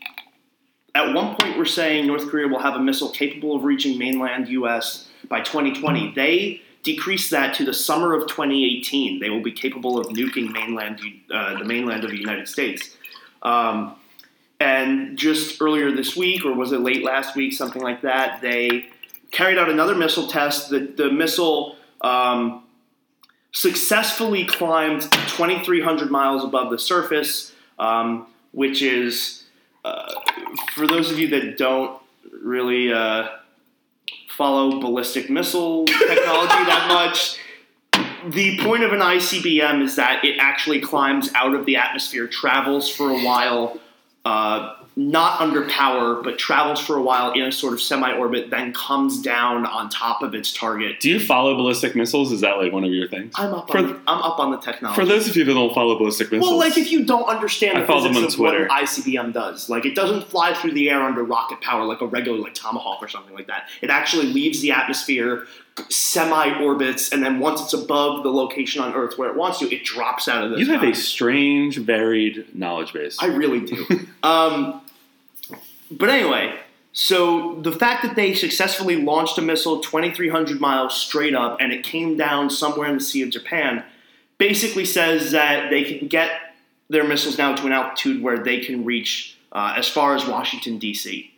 [0.96, 4.48] at one point were saying North Korea will have a missile capable of reaching mainland
[4.48, 5.08] U.S.
[5.28, 6.12] by 2020.
[6.14, 9.20] They decreased that to the summer of 2018.
[9.20, 11.00] They will be capable of nuking mainland
[11.32, 12.96] uh, the mainland of the United States.
[13.42, 13.94] Um,
[14.60, 18.88] and just earlier this week, or was it late last week, something like that, they
[19.30, 20.70] carried out another missile test.
[20.70, 22.64] The, the missile um,
[23.52, 29.44] successfully climbed 2,300 miles above the surface, um, which is,
[29.84, 30.12] uh,
[30.74, 32.00] for those of you that don't
[32.42, 33.28] really uh,
[34.38, 37.40] follow ballistic missile technology that much,
[38.28, 42.88] the point of an ICBM is that it actually climbs out of the atmosphere, travels
[42.88, 43.80] for a while,
[44.24, 48.50] uh, not under power, but travels for a while in a sort of semi orbit,
[48.50, 50.98] then comes down on top of its target.
[50.98, 52.32] Do you follow ballistic missiles?
[52.32, 53.32] Is that like one of your things?
[53.36, 55.00] I'm up, For- on, I'm up on the technology.
[55.00, 57.78] For those of you that don't follow ballistic missiles, well, like if you don't understand
[57.78, 58.66] I the follow them physics on of Twitter.
[58.68, 62.00] what an ICBM does, like it doesn't fly through the air under rocket power like
[62.00, 63.68] a regular like Tomahawk or something like that.
[63.80, 65.46] It actually leaves the atmosphere,
[65.90, 69.72] semi orbits, and then once it's above the location on Earth where it wants to,
[69.72, 73.16] it drops out of the you have a strange, varied knowledge base.
[73.20, 73.86] I really do.
[74.24, 74.80] um,
[75.90, 76.58] but anyway,
[76.92, 81.84] so the fact that they successfully launched a missile 2,300 miles straight up and it
[81.84, 83.84] came down somewhere in the Sea of Japan
[84.38, 86.30] basically says that they can get
[86.88, 90.78] their missiles now to an altitude where they can reach uh, as far as Washington,
[90.78, 91.32] D.C.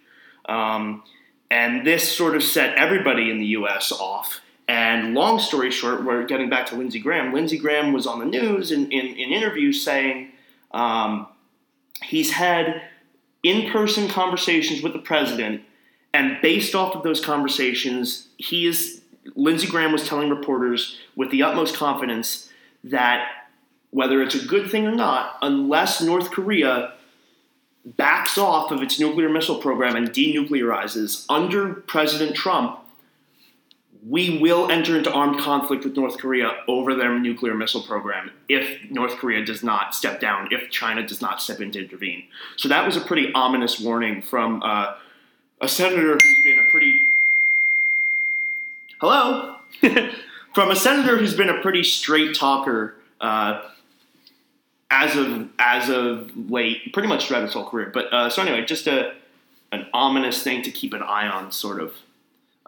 [0.48, 1.02] Um,
[1.50, 3.92] and this sort of set everybody in the U.S.
[3.92, 4.40] off.
[4.68, 7.32] And long story short, we're getting back to Lindsey Graham.
[7.34, 10.30] Lindsey Graham was on the news in, in, in interviews saying
[10.70, 11.26] um,
[12.02, 12.80] he's had
[13.42, 15.62] in person conversations with the president,
[16.12, 19.00] and based off of those conversations, he is
[19.34, 22.50] Lindsey Graham was telling reporters with the utmost confidence
[22.84, 23.28] that
[23.90, 26.94] whether it's a good thing or not, unless North Korea
[27.84, 32.78] backs off of its nuclear missile program and denuclearizes under President Trump,
[34.08, 38.90] we will enter into armed conflict with North Korea over their nuclear missile program if
[38.90, 42.24] North Korea does not step down, if China does not step in to intervene.
[42.56, 44.94] So that was a pretty ominous warning from uh,
[45.60, 47.00] a senator who's been a pretty.
[49.00, 49.56] Hello?
[50.54, 53.62] from a senator who's been a pretty straight talker uh,
[54.90, 57.90] as of as of late, pretty much throughout his whole career.
[57.92, 59.14] But uh, so anyway, just a
[59.72, 61.92] an ominous thing to keep an eye on, sort of.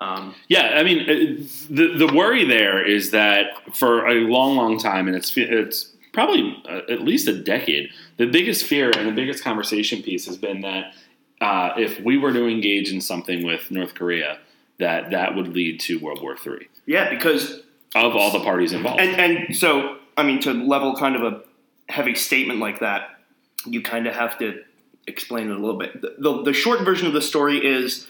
[0.02, 4.78] Um, Yeah, I mean, uh, the the worry there is that for a long, long
[4.78, 9.12] time, and it's it's probably uh, at least a decade, the biggest fear and the
[9.12, 10.94] biggest conversation piece has been that
[11.40, 14.38] uh, if we were to engage in something with North Korea,
[14.78, 17.62] that that would lead to World War III yeah, because
[17.94, 19.00] of all the parties involved.
[19.00, 21.42] and and so I mean to level kind of a
[21.88, 23.18] heavy statement like that,
[23.66, 24.62] you kind of have to
[25.06, 26.00] explain it a little bit.
[26.00, 28.06] The, the, the short version of the story is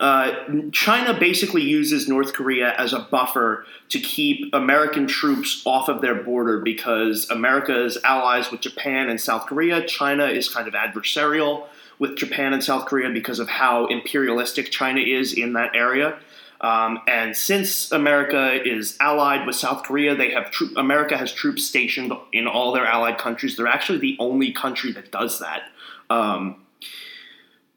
[0.00, 0.32] uh,
[0.72, 6.16] China basically uses North Korea as a buffer to keep American troops off of their
[6.16, 9.86] border because America is allies with Japan and South Korea.
[9.86, 11.66] China is kind of adversarial
[11.98, 16.18] with Japan and South Korea because of how imperialistic China is in that area.
[16.60, 21.64] Um, and since America is allied with South Korea, they have tro- America has troops
[21.64, 23.56] stationed in all their allied countries.
[23.56, 25.62] They're actually the only country that does that,
[26.10, 26.64] um,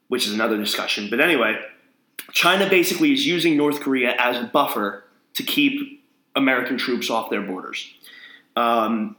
[0.08, 1.08] which is another discussion.
[1.08, 1.60] But anyway,
[2.32, 5.04] China basically is using North Korea as a buffer
[5.34, 6.04] to keep
[6.36, 7.92] American troops off their borders.
[8.56, 9.16] Um,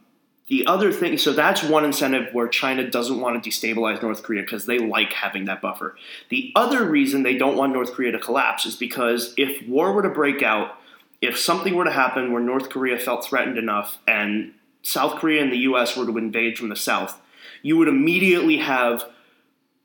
[0.47, 4.41] the other thing, so that's one incentive where China doesn't want to destabilize North Korea
[4.41, 5.95] because they like having that buffer.
[6.27, 10.01] The other reason they don't want North Korea to collapse is because if war were
[10.01, 10.77] to break out,
[11.21, 15.53] if something were to happen where North Korea felt threatened enough and South Korea and
[15.53, 17.21] the US were to invade from the south,
[17.61, 19.05] you would immediately have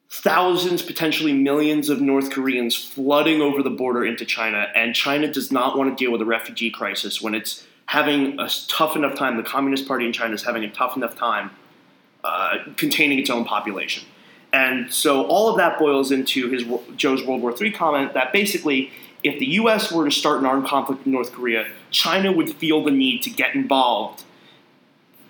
[0.08, 5.50] thousands, potentially millions of North Koreans flooding over the border into China, and China does
[5.50, 9.36] not want to deal with a refugee crisis when it's having a tough enough time.
[9.36, 11.50] The Communist Party in China is having a tough enough time
[12.24, 14.04] uh, containing its own population.
[14.52, 16.64] And so all of that boils into his
[16.96, 18.90] Joe's World War III comment that basically,
[19.22, 19.92] if the U.S.
[19.92, 23.30] were to start an armed conflict with North Korea, China would feel the need to
[23.30, 24.24] get involved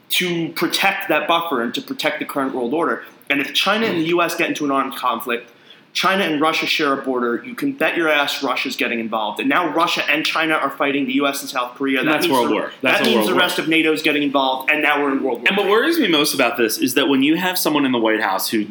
[0.09, 3.05] to protect that buffer and to protect the current world order.
[3.29, 4.37] And if China and the U.S.
[4.37, 5.51] get into an armed conflict,
[5.97, 7.43] China and Russia share a border.
[7.43, 9.41] You can bet your ass Russia's getting involved.
[9.41, 11.41] And now Russia and China are fighting the U.S.
[11.41, 12.05] and South Korea.
[12.05, 12.73] That that's World the, War.
[12.83, 13.41] That's that means World the War.
[13.41, 15.49] rest of NATO is getting involved, and now we're in World War.
[15.49, 17.99] And what worries me most about this is that when you have someone in the
[17.99, 18.67] White House who,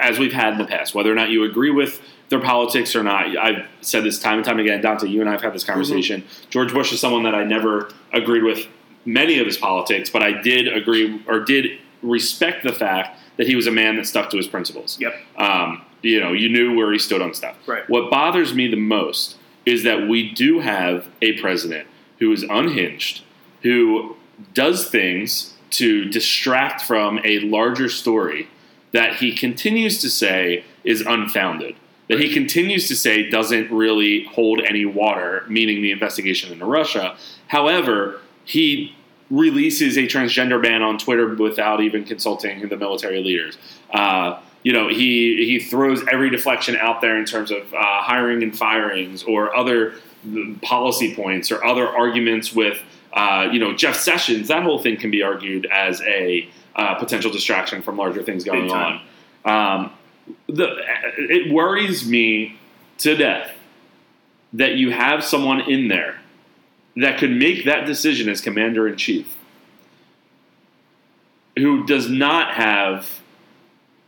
[0.00, 3.02] as we've had in the past, whether or not you agree with their politics or
[3.02, 4.80] not, I've said this time and time again.
[4.80, 6.22] Dante, you and I have had this conversation.
[6.22, 6.50] Mm-hmm.
[6.50, 8.66] George Bush is someone that I never agreed with
[9.04, 13.56] many of his politics, but I did agree or did respect the fact that he
[13.56, 14.98] was a man that stuck to his principles.
[15.00, 15.14] Yep.
[15.36, 17.56] Um, you know, you knew where he stood on stuff.
[17.66, 17.88] Right.
[17.88, 21.86] What bothers me the most is that we do have a president
[22.18, 23.22] who is unhinged,
[23.62, 24.16] who
[24.54, 28.48] does things to distract from a larger story
[28.92, 31.74] that he continues to say is unfounded.
[32.08, 37.16] That he continues to say doesn't really hold any water, meaning the investigation into Russia.
[37.46, 38.94] However, he
[39.32, 43.56] releases a transgender ban on Twitter without even consulting the military leaders.
[43.90, 48.42] Uh, you know, he he throws every deflection out there in terms of uh, hiring
[48.42, 49.94] and firings or other
[50.60, 52.78] policy points or other arguments with,
[53.14, 54.48] uh, you know, Jeff Sessions.
[54.48, 58.70] That whole thing can be argued as a uh, potential distraction from larger things going
[58.70, 59.00] on.
[59.44, 59.92] Um,
[60.46, 60.76] the,
[61.16, 62.58] it worries me
[62.98, 63.50] to death
[64.52, 66.20] that you have someone in there
[66.96, 69.36] that could make that decision as commander in chief
[71.56, 73.20] who does not have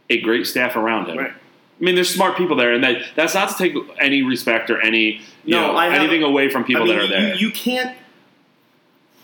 [0.09, 1.19] a great staff around him.
[1.19, 1.33] Right.
[1.33, 4.81] I mean, there's smart people there, and that, that's not to take any respect or
[4.81, 7.35] any you No, know, anything away from people I mean, that are there.
[7.35, 7.97] You, you can't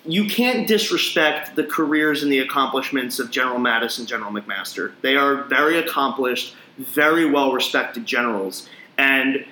[0.06, 4.92] you can't disrespect the careers and the accomplishments of General Mattis and General McMaster.
[5.02, 9.44] They are very accomplished, very well respected generals, and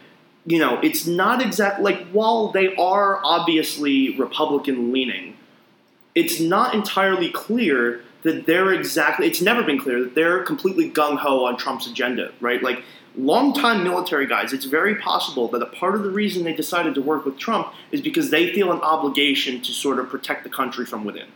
[0.49, 5.37] you know it's not exactly like while they are obviously Republican leaning,
[6.15, 9.27] it's not entirely clear that they're exactly.
[9.27, 12.63] It's never been clear that they're completely gung ho on Trump's agenda, right?
[12.63, 12.83] Like
[13.17, 17.03] longtime military guys, it's very possible that a part of the reason they decided to
[17.03, 20.87] work with Trump is because they feel an obligation to sort of protect the country
[20.87, 21.29] from within.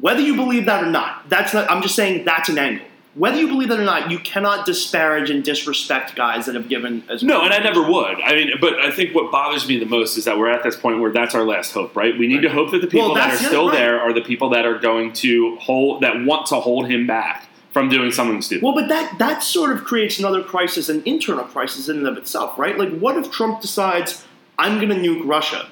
[0.00, 1.70] Whether you believe that or not, that's not.
[1.70, 2.86] I'm just saying that's an angle.
[3.14, 7.04] Whether you believe that or not, you cannot disparage and disrespect guys that have given
[7.08, 7.28] as much.
[7.28, 8.20] no, and I never would.
[8.24, 10.74] I mean, but I think what bothers me the most is that we're at this
[10.76, 12.18] point where that's our last hope, right?
[12.18, 13.76] We need to hope that the people Well, that are still right.
[13.78, 17.48] there are the people that are going to hold that want to hold him back
[17.72, 18.64] from doing something stupid.
[18.64, 22.16] Well, but that that sort of creates another crisis, an internal crisis in and of
[22.16, 22.76] itself, right?
[22.78, 24.24] Like, what if Trump decides
[24.58, 25.68] I'm going to nuke Russia,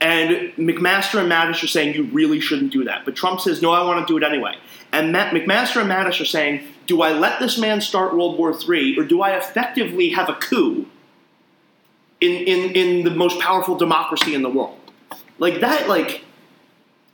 [0.00, 3.72] and McMaster and Mattis are saying you really shouldn't do that, but Trump says no,
[3.72, 4.56] I want to do it anyway,
[4.92, 8.52] and Matt, McMaster and Mattis are saying, do I let this man start World War
[8.52, 10.86] III, or do I effectively have a coup
[12.20, 14.78] in in in the most powerful democracy in the world?
[15.38, 16.24] Like that, like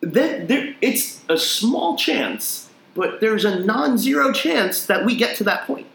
[0.01, 0.49] that.
[0.49, 5.67] There, it's a small chance but there's a non-zero chance that we get to that
[5.67, 5.87] point.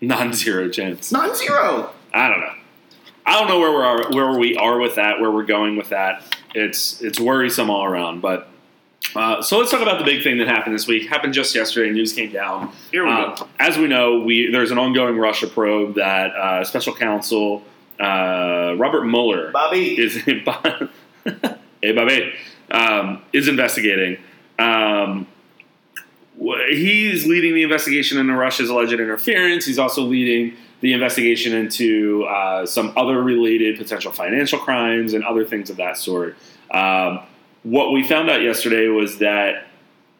[0.00, 1.12] Non-zero chance.
[1.12, 1.90] Non-zero.
[2.12, 2.54] I don't know.
[3.30, 5.90] I don't know where we are, where we are with that, where we're going with
[5.90, 6.36] that.
[6.52, 8.20] It's it's worrisome all around.
[8.22, 8.48] But
[9.14, 11.08] uh, so let's talk about the big thing that happened this week.
[11.08, 11.92] Happened just yesterday.
[11.92, 12.72] News came down.
[12.90, 13.48] Here we Uh, go.
[13.60, 17.62] As we know, we there's an ongoing Russia probe that uh, Special Counsel
[18.00, 19.96] uh, Robert Mueller Bobby.
[19.96, 20.40] is hey
[21.94, 22.32] Bobby
[22.72, 24.18] um, is investigating.
[24.58, 25.28] Um,
[26.68, 29.66] he's leading the investigation into Russia's alleged interference.
[29.66, 35.44] He's also leading the investigation into uh, some other related potential financial crimes and other
[35.44, 36.36] things of that sort.
[36.70, 37.20] Um,
[37.62, 39.66] what we found out yesterday was that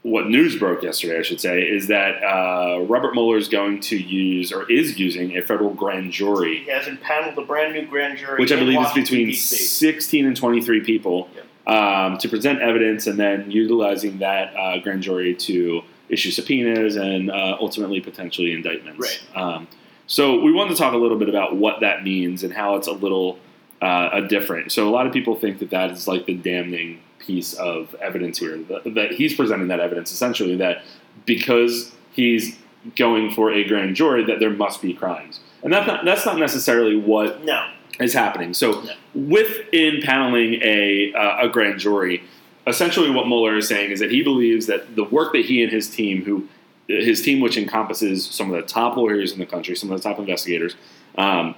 [0.03, 3.99] what news broke yesterday, I should say, is that uh, Robert Mueller is going to
[3.99, 8.19] use or is using a federal grand jury He has impaneled a brand new grand
[8.19, 9.57] jury, which I believe is between D.C.
[9.57, 11.29] 16 and 23 people,
[11.67, 17.31] um, to present evidence and then utilizing that uh, grand jury to issue subpoenas and
[17.31, 19.01] uh, ultimately potentially indictments.
[19.01, 19.37] Right.
[19.37, 19.69] Um,
[20.11, 22.89] so we wanted to talk a little bit about what that means and how it's
[22.89, 23.39] a little
[23.81, 24.73] uh, a different.
[24.73, 28.39] So a lot of people think that that is like the damning piece of evidence
[28.39, 30.83] here that, that he's presenting that evidence essentially that
[31.27, 32.59] because he's
[32.97, 36.39] going for a grand jury that there must be crimes, and that's not that's not
[36.39, 37.69] necessarily what No.
[38.01, 38.53] is happening.
[38.53, 38.95] So, Yeah.
[39.15, 42.23] with in paneling a uh, a grand jury,
[42.67, 45.71] essentially what Mueller is saying is that he believes that the work that he and
[45.71, 46.49] his team, who
[46.91, 50.09] his team, which encompasses some of the top lawyers in the country, some of the
[50.09, 50.75] top investigators,
[51.17, 51.55] um,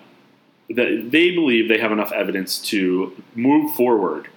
[0.71, 4.29] that they believe they have enough evidence to move forward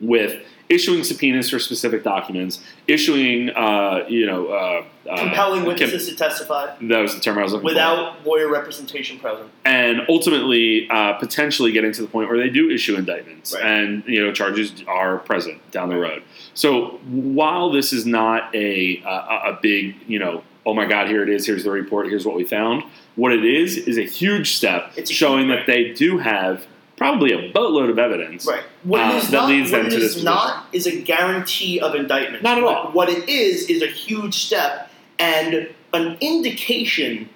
[0.00, 6.06] with issuing subpoenas for specific documents, issuing, uh, you know, uh, uh, Compelling com- witnesses
[6.08, 9.48] to testify that was the term I was looking for without lawyer representation present.
[9.64, 13.64] and ultimately uh, potentially getting to the point where they do issue indictments Right.
[13.64, 16.22] and you know charges are present down the road.
[16.52, 21.22] So while this is not a a, a big you know oh my god here
[21.22, 22.82] it is here's the report here's what we found
[23.16, 26.66] what it is is a huge step It's showing huge- that they do have
[26.98, 28.62] probably a boatload of evidence Right.
[28.82, 31.80] What Uh, is that not, leads what them to is this not is a guarantee
[31.80, 32.42] of indictment.
[32.42, 32.90] Not at What- all.
[32.92, 37.28] What it is is a huge step and an indication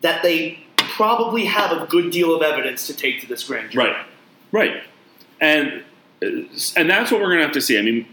[0.00, 3.86] that they probably have a good deal of evidence to take to this grand jury.
[3.90, 3.96] Right,
[4.52, 4.82] right,
[5.40, 5.82] and
[6.22, 6.26] uh,
[6.76, 7.78] and that's what we're gonna have to see.
[7.78, 8.06] I mean,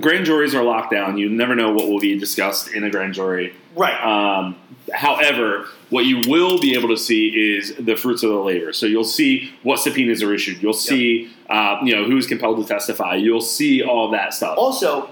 [0.00, 1.18] grand juries are locked down.
[1.18, 3.52] You never know what will be discussed in a grand jury.
[3.78, 4.02] Right.
[4.02, 4.56] Um,
[4.92, 8.72] however, what you will be able to see is the fruits of the labor.
[8.72, 10.62] So you'll see what subpoenas are issued.
[10.62, 13.14] You'll see, uh, you know, who's compelled to testify.
[13.14, 14.58] You'll see all that stuff.
[14.58, 15.10] Also,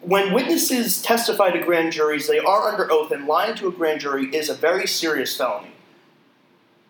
[0.00, 4.00] when witnesses testify to grand juries, they are under oath, and lying to a grand
[4.00, 5.72] jury is a very serious felony.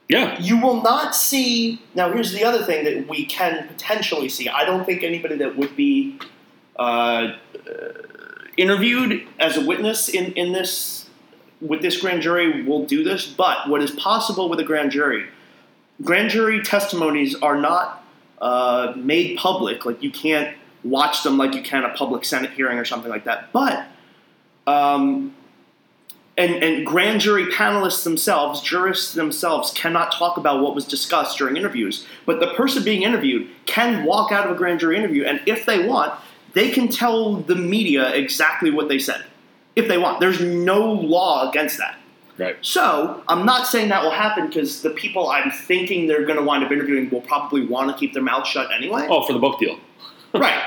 [0.08, 1.82] Yeah, You will not see.
[1.94, 4.48] Now, here's the other thing that we can potentially see.
[4.48, 6.18] I don't think anybody that would be
[6.78, 7.34] uh, uh,
[8.58, 11.06] interviewed as a witness in, in this
[11.60, 13.26] with this grand jury will do this.
[13.26, 15.26] But what is possible with a grand jury?
[16.02, 18.04] Grand jury testimonies are not
[18.40, 19.84] uh, made public.
[19.84, 23.24] Like you can't watch them like you can a public Senate hearing or something like
[23.24, 23.52] that.
[23.52, 23.86] But
[24.66, 25.34] um,
[26.36, 31.56] and, and grand jury panelists themselves, jurists themselves, cannot talk about what was discussed during
[31.56, 32.06] interviews.
[32.26, 35.66] But the person being interviewed can walk out of a grand jury interview, and if
[35.66, 36.14] they want,
[36.54, 39.24] they can tell the media exactly what they said.
[39.76, 40.18] If they want.
[40.20, 41.96] There's no law against that.
[42.36, 42.56] right.
[42.62, 46.42] So, I'm not saying that will happen because the people I'm thinking they're going to
[46.42, 49.06] wind up interviewing will probably want to keep their mouth shut anyway.
[49.08, 49.78] Oh, for the book deal.
[50.34, 50.62] Right.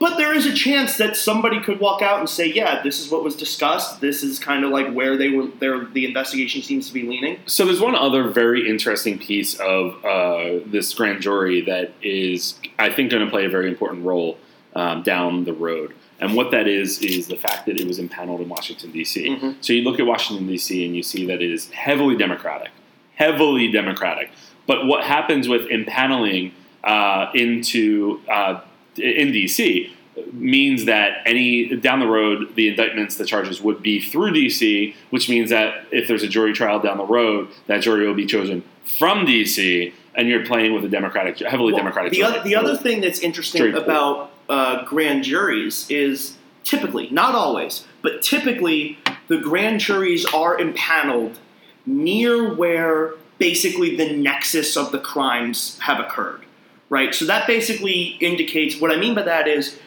[0.00, 3.10] But there is a chance that somebody could walk out and say, "Yeah, this is
[3.12, 4.00] what was discussed.
[4.00, 5.46] This is kind of like where they were.
[5.60, 10.04] There, the investigation seems to be leaning." So there's one other very interesting piece of
[10.04, 14.36] uh, this grand jury that is, I think, going to play a very important role
[14.74, 15.94] um, down the road.
[16.20, 19.28] And what that is is the fact that it was impaneled in Washington D.C.
[19.28, 19.56] Mhm.
[19.60, 20.84] So you look at Washington D.C.
[20.84, 22.70] and you see that it is heavily Democratic,
[23.14, 24.30] heavily Democratic.
[24.66, 26.52] But what happens with impaneling
[26.82, 28.60] uh, into uh,
[28.96, 29.92] in D.C.
[30.32, 35.28] means that any down the road the indictments the charges would be through DC which
[35.28, 38.62] means that if there's a jury trial down the road that jury will be chosen
[38.84, 42.76] from DC and you're playing with a democratic heavily Well, democratic The, other, the other
[42.76, 49.80] thing that's interesting about uh, grand juries is typically, not always, but typically, the grand
[49.80, 51.38] juries are impaneled
[51.86, 56.44] near where basically the nexus of the crimes have occurred,
[56.88, 57.14] right?
[57.14, 59.78] So that basically indicates what I mean by that is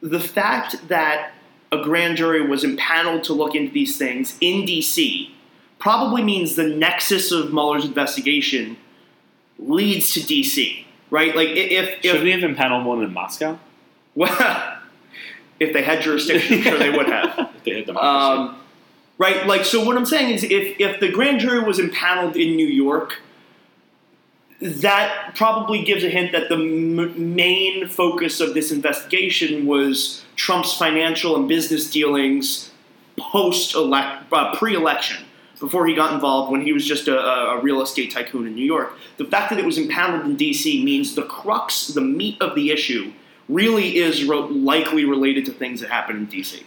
[0.00, 1.32] the fact that
[1.70, 5.30] a grand jury was impaneled to look into these things in DC
[5.78, 8.76] probably means the nexus of Mueller's investigation
[9.58, 11.34] leads to DC, right?
[11.34, 13.58] Like if if should we have impaneled one in Moscow
[14.14, 14.78] well,
[15.60, 17.50] if they had jurisdiction, I'm sure they would have.
[17.56, 18.60] if they had democracy Um,
[19.18, 19.46] right?
[19.46, 22.66] Like, so what I'm saying is, if if the grand jury was impaneled in New
[22.66, 23.20] York,
[24.60, 30.76] that probably gives a hint that the m- main focus of this investigation was Trump's
[30.76, 32.72] financial and business dealings
[33.18, 35.24] post uh, pre-election.
[35.60, 38.64] Before he got involved, when he was just a, a real estate tycoon in New
[38.64, 40.84] York, the fact that it was impaneled in D.C.
[40.84, 43.12] means the crux, the meat of the issue,
[43.48, 46.64] really is ro- likely related to things that happen in D.C.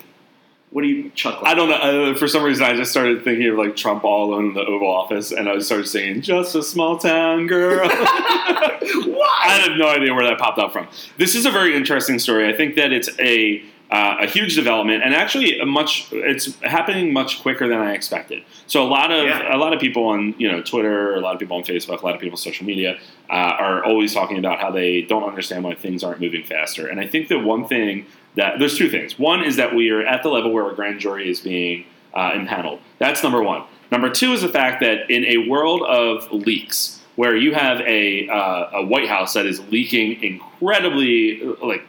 [0.71, 1.51] What are you chuckling?
[1.51, 2.11] I don't know.
[2.11, 4.61] Uh, for some reason, I just started thinking of like Trump all alone in the
[4.65, 10.13] Oval Office, and I started singing "Just a Small Town Girl." I have no idea
[10.13, 10.87] where that popped up from.
[11.17, 12.47] This is a very interesting story.
[12.47, 17.11] I think that it's a uh, a huge development, and actually a much it's happening
[17.11, 18.41] much quicker than I expected.
[18.67, 19.55] So a lot of Yeah.
[19.55, 22.05] a lot of people on you know Twitter, a lot of people on Facebook, a
[22.05, 22.97] lot of people on social media
[23.29, 26.87] uh, are always talking about how they don't understand why things aren't moving faster.
[26.87, 29.19] And I think the one thing that there's two things.
[29.19, 31.83] One is that we are at the level where a grand jury is being
[32.13, 32.79] uh, impaneled.
[32.97, 33.63] That's number one.
[33.91, 38.29] Number two is the fact that in a world of leaks, where you have a
[38.29, 41.83] uh, a White House that is leaking incredibly like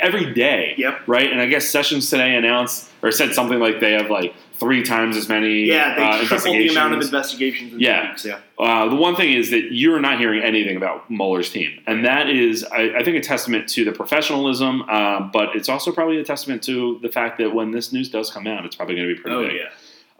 [0.00, 0.74] every day.
[0.78, 1.02] Yep.
[1.06, 1.30] Right.
[1.30, 5.16] And I guess Sessions today announced or said something like they have like three times
[5.16, 5.64] as many.
[5.64, 7.72] Yeah, they uh, tripled the amount of investigations.
[7.72, 8.10] investigations in Yeah.
[8.10, 8.24] weeks.
[8.24, 8.38] Yeah.
[8.58, 12.28] Uh, the one thing is that you're not hearing anything about Mueller's team, and that
[12.30, 14.82] is, I, I think, a testament to the professionalism.
[14.88, 18.30] Uh, but it's also probably a testament to the fact that when this news does
[18.30, 19.56] come out, it's probably going to be pretty Oh big.
[19.56, 19.68] yeah.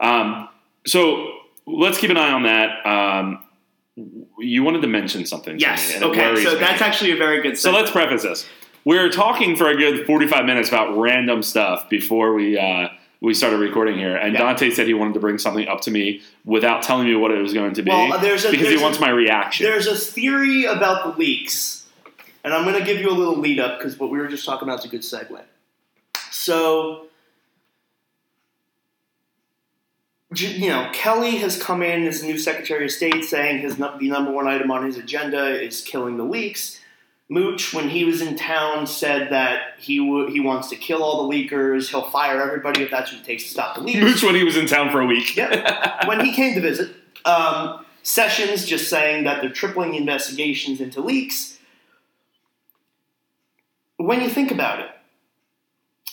[0.01, 0.49] Um,
[0.85, 1.29] so
[1.65, 2.85] let's keep an eye on that.
[2.85, 3.43] Um,
[4.39, 5.57] you wanted to mention something.
[5.57, 5.99] to Yes.
[6.01, 6.43] me, Okay.
[6.43, 6.59] So me.
[6.59, 7.57] that's actually a very good.
[7.57, 8.45] So let's preface this.
[8.85, 12.89] We're talking for a good 45 minutes about random stuff before we uh,
[13.21, 14.15] we started recording here.
[14.15, 14.39] And Yeah.
[14.39, 17.41] Dante said he wanted to bring something up to me without telling me what it
[17.41, 19.65] was going to be Well, uh, a- because he wants a- my reaction.
[19.65, 21.85] There's a theory about the leaks,
[22.43, 24.45] and I'm going to give you a little lead up because what we were just
[24.45, 25.41] talking about is a good segue.
[26.31, 27.05] So,
[30.35, 34.31] you know, Kelly has come in as new Secretary of State saying his the number
[34.31, 36.79] one item on his agenda is killing the leaks.
[37.33, 41.27] Mooch, when he was in town, said that he w- he wants to kill all
[41.27, 41.89] the leakers.
[41.89, 43.99] He'll fire everybody if that's what it takes to stop the leaks.
[43.99, 45.35] Mooch when he was in town for a week.
[45.35, 46.05] Yeah.
[46.07, 51.01] when he came to visit, um, Sessions just saying that they're tripling the investigations into
[51.01, 51.57] leaks.
[53.97, 54.89] When you think about it,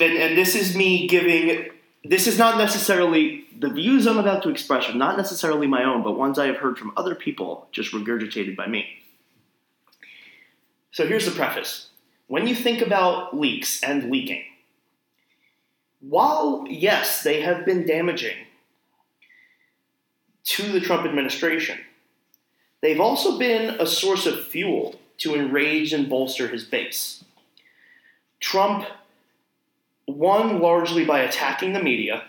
[0.01, 1.69] and, and this is me giving,
[2.03, 6.03] this is not necessarily the views I'm about to express are not necessarily my own,
[6.03, 8.87] but ones I have heard from other people, just regurgitated by me.
[10.93, 11.89] So here's the preface.
[12.27, 14.45] When you think about leaks and leaking,
[16.01, 18.37] while yes, they have been damaging
[20.45, 21.79] to the Trump administration,
[22.81, 27.25] they've also been a source of fuel to enrage and bolster his base.
[28.41, 28.87] Trump
[30.07, 32.25] won largely by attacking the media.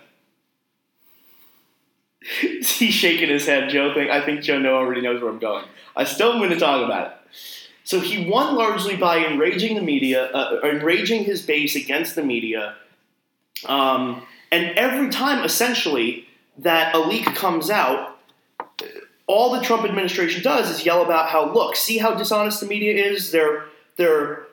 [2.40, 3.70] He's shaking his head.
[3.70, 5.64] Joe think I think Joe No already knows where I'm going.
[5.96, 7.12] I still am going to talk about it.
[7.84, 12.76] So he won largely by enraging the media, uh, enraging his base against the media,
[13.66, 16.26] um, and every time, essentially,
[16.58, 18.18] that a leak comes out,
[19.26, 22.94] all the Trump administration does is yell about how, look, see how dishonest the media
[22.94, 23.30] is.
[23.30, 23.64] They're
[23.96, 24.44] they're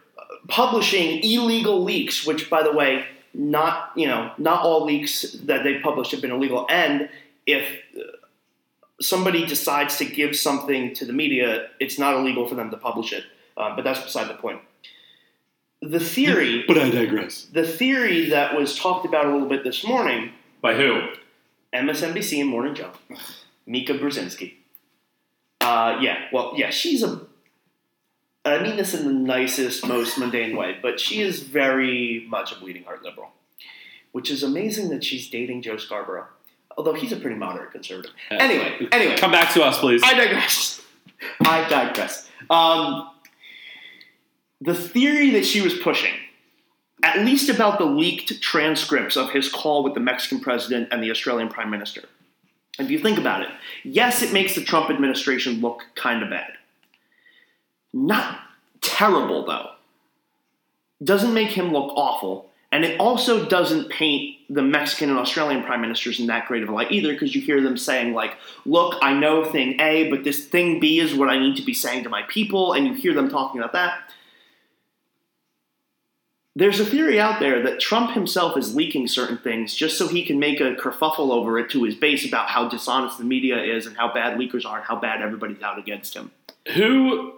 [0.48, 5.80] publishing illegal leaks, which, by the way, not you know not all leaks that they
[5.80, 6.66] published have been illegal.
[6.70, 7.10] And
[7.46, 7.66] if
[7.98, 8.04] uh,
[9.02, 13.14] somebody decides to give something to the media, it's not illegal for them to publish
[13.14, 13.24] it.
[13.58, 14.62] Uh, but that's beside the point.
[15.82, 17.46] The theory, But I digress.
[17.54, 20.32] the theory that was talked about a little bit this morning
[20.62, 21.08] By who?
[21.74, 22.92] MSNBC and Morning Joe,
[23.66, 24.54] Mika Brzezinski.
[25.62, 27.22] Uh, yeah, well, yeah, she's a.
[28.46, 32.56] I mean this in the nicest, most mundane way, but she is very much a
[32.60, 33.30] bleeding heart liberal,
[34.14, 36.28] which is amazing that she's dating Joe Scarborough,
[36.78, 38.12] although he's a pretty moderate conservative.
[38.32, 40.02] Anyway, anyway, Come back to us, please.
[40.04, 40.82] I digress.
[41.42, 42.30] I digress.
[42.50, 43.10] Um,
[44.62, 46.14] the theory that she was pushing,
[47.04, 51.12] at least about the leaked transcripts of his call with the Mexican president and the
[51.12, 52.04] Australian prime minister.
[52.78, 53.50] If you think about it,
[53.84, 56.54] yes, it makes the Trump administration look kind of bad.
[57.92, 58.40] Not
[58.82, 59.72] terrible, though.
[61.04, 62.49] Doesn't make him look awful.
[62.72, 66.70] And it also doesn't paint the Mexican and Australian prime ministers in that great of
[66.70, 70.24] a light either, because you hear them saying, like, look, I know thing A, but
[70.24, 72.94] this thing B is what I need to be saying to my people, and you
[72.94, 74.12] hear them talking about that.
[76.56, 80.26] There's a theory out there that Trump himself is leaking certain things just so he
[80.26, 83.86] can make a kerfuffle over it to his base about how dishonest the media is
[83.86, 86.32] and how bad leakers are and how bad everybody's out against him.
[86.76, 87.34] Who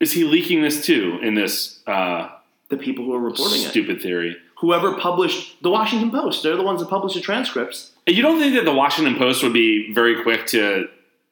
[0.00, 2.30] is he leaking this to in this uh,
[2.70, 3.68] The people who are reporting it.
[3.68, 4.36] stupid theory?
[4.64, 7.90] Whoever published the Washington Post, they're the ones that publish the transcripts.
[8.06, 10.88] You don't think that the Washington Post would be very quick to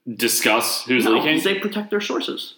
[0.07, 1.29] discuss who's No, leaking?
[1.29, 2.57] because they protect their sources.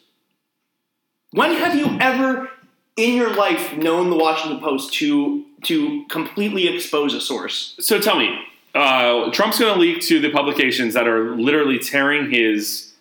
[1.31, 2.51] When have you ever
[2.97, 7.77] in your life known the Washington Post to to completely expose a source?
[7.79, 8.37] So tell me,
[8.75, 12.95] uh, Trump's going to leak to the publications that are literally tearing his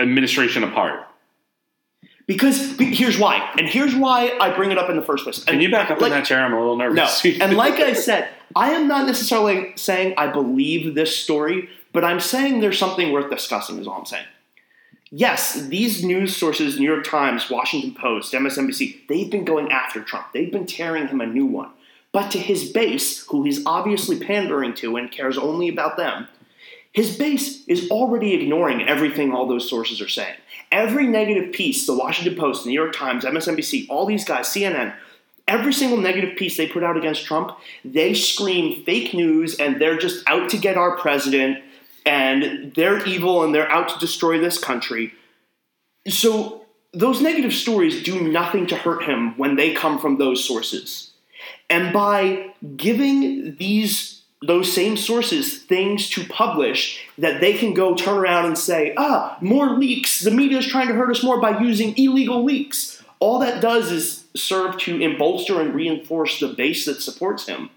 [0.00, 1.06] administration apart.
[2.26, 5.44] Because here's why, and here's why I bring it up in the first place.
[5.44, 6.40] Can And you back up like- in that chair?
[6.40, 6.96] I'm a little nervous.
[7.22, 7.42] No, nervous.
[7.42, 12.20] and like I said, I am not necessarily saying I believe this story, but I'm
[12.20, 13.78] saying there's something worth discussing.
[13.78, 14.24] Is all I'm saying.
[15.10, 20.26] Yes, these news sources, New York Times, Washington Post, MSNBC, they've been going after Trump.
[20.32, 21.70] They've been tearing him a new one.
[22.10, 26.26] But to his base, who he's obviously pandering to and cares only about them,
[26.92, 30.36] his base is already ignoring everything all those sources are saying.
[30.74, 34.92] Every negative piece, the Washington Post, the New York Times, MSNBC, all these guys, CNN,
[35.46, 39.96] every single negative piece they put out against Trump, they scream fake news and they're
[39.96, 41.62] just out to get our president
[42.04, 45.14] and they're evil and they're out to destroy this country.
[46.08, 51.12] so those negative stories do nothing to hurt him when they come from those sources.
[51.70, 54.13] And by giving these
[54.46, 59.36] those same sources things to publish that they can go turn around and say, ah,
[59.40, 60.20] more leaks.
[60.20, 63.02] The media is trying to hurt us more by using illegal leaks.
[63.20, 67.70] All that does is serve to embolster and reinforce the base that supports him,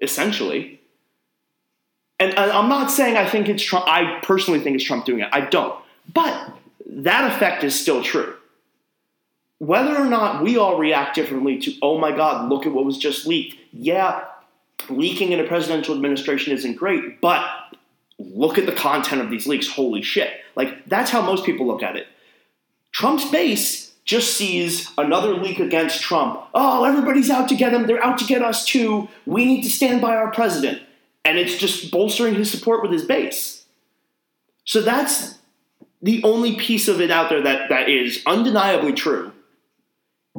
[0.00, 0.80] essentially.
[2.18, 3.86] And I'm not saying I think it's Trump.
[3.86, 5.28] I personally think it's Trump doing it.
[5.32, 5.78] I don't.
[6.14, 6.52] But
[6.86, 8.34] that effect is still true.
[9.58, 12.96] Whether or not we all react differently to, oh my God, look at what was
[12.96, 13.56] just leaked.
[13.72, 14.24] Yeah,
[14.88, 17.44] leaking in a presidential administration isn't great, but
[18.18, 19.68] look at the content of these leaks.
[19.68, 20.30] Holy shit.
[20.54, 22.06] Like, that's how most people look at it.
[22.92, 26.40] Trump's base just sees another leak against Trump.
[26.54, 27.86] Oh, everybody's out to get him.
[27.86, 29.08] They're out to get us too.
[29.26, 30.80] We need to stand by our president.
[31.24, 33.64] And it's just bolstering his support with his base.
[34.64, 35.38] So that's
[36.00, 39.32] the only piece of it out there that, that is undeniably true.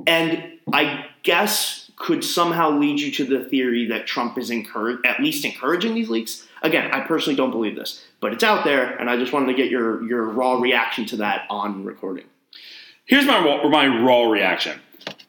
[0.05, 5.43] And I guess could somehow lead you to the theory that Trump is at least
[5.43, 6.47] encouraging these leaks.
[6.61, 9.53] Again, I personally don't believe this, but it's out there, and I just wanted to
[9.53, 12.25] get your your raw reaction to that on recording.
[13.05, 14.79] Here's my my raw reaction.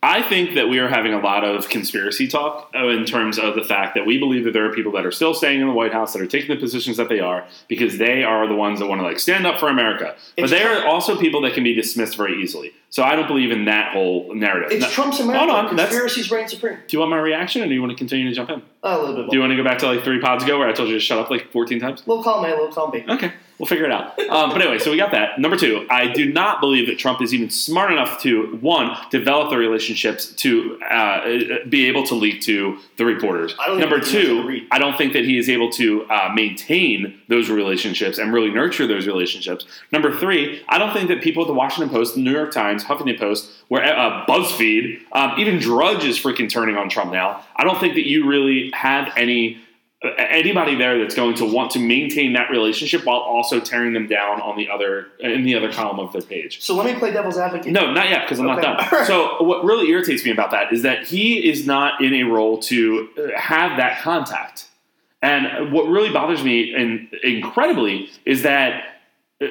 [0.00, 3.56] I think that we are having a lot of conspiracy talk uh, in terms of
[3.56, 5.72] the fact that we believe that there are people that are still staying in the
[5.72, 8.78] White House that are taking the positions that they are because they are the ones
[8.78, 10.14] that want to like stand up for America.
[10.36, 12.72] But It's they are also people that can be dismissed very easily.
[12.90, 14.70] So I don't believe in that whole narrative.
[14.70, 15.52] It's No- Trump's America.
[15.52, 16.76] Hold on, Conspiracies reign supreme.
[16.86, 18.62] do you want my reaction, or do you want to continue to jump in?
[18.84, 19.30] A little bit.
[19.30, 20.94] Do you want to go back to like three pods ago where I told you
[20.94, 22.06] to shut up like 14 times?
[22.06, 23.04] little column A, little column B.
[23.08, 24.18] Okay, we'll figure it out.
[24.28, 25.38] Um, but anyway, so we got that.
[25.38, 29.50] Number two, I do not believe that Trump is even smart enough to one develop
[29.50, 33.54] the relationships to uh, be able to leak to the reporters.
[33.78, 34.66] Number even think he knows how to two.
[34.70, 38.86] I don't think that he is able to uh, maintain those relationships and really nurture
[38.86, 39.66] those relationships.
[39.92, 42.84] Number three, I don't think that people at the Washington Post, the New York Times,
[42.84, 47.44] Huffington Post, where uh, BuzzFeed, um, even Drudge is freaking turning on Trump now.
[47.56, 49.67] I don't think that you really have any uh,
[50.16, 54.40] anybody there that's going to want to maintain that relationship while also tearing them down
[54.40, 56.62] on the other in the other column of their page.
[56.62, 57.72] So let me play devil's advocate.
[57.72, 58.60] No, not yet, because I'm Okay.
[58.62, 59.04] not done.
[59.06, 62.58] So what really irritates me about that is that he is not in a role
[62.62, 64.66] to uh, have that contact.
[65.20, 68.84] And what really bothers me, and incredibly, is that
[69.42, 69.46] uh,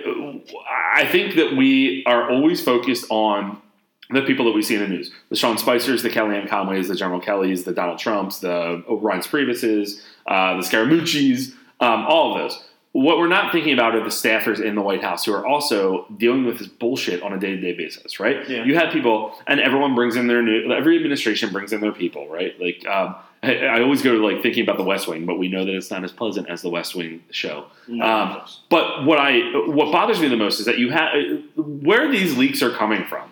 [0.95, 3.61] I think that we are always focused on
[4.09, 5.11] the people that we see in the news.
[5.29, 10.01] The Sean Spicers, the Kellyanne Conways, the General Kellys, the Donald Trumps, the Ryan Priebus's,
[10.27, 12.63] uh, the Scaramucci's, um, all of those.
[12.93, 16.07] What we're not thinking about are the staffers in the White House who are also
[16.17, 18.49] dealing with this bullshit on a day to day basis, right?
[18.49, 18.63] Yeah.
[18.63, 20.71] You have people, and everyone brings in their new.
[20.73, 22.59] Every administration brings in their people, right?
[22.59, 25.47] Like um, I, I always go to like thinking about the West Wing, but we
[25.47, 27.67] know that it's not as pleasant as the West Wing show.
[27.87, 31.11] No, Um, but what I what bothers me the most is that you have
[31.55, 33.29] where these leaks are coming from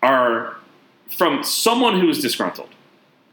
[0.00, 0.56] are
[1.16, 2.68] from someone who is disgruntled.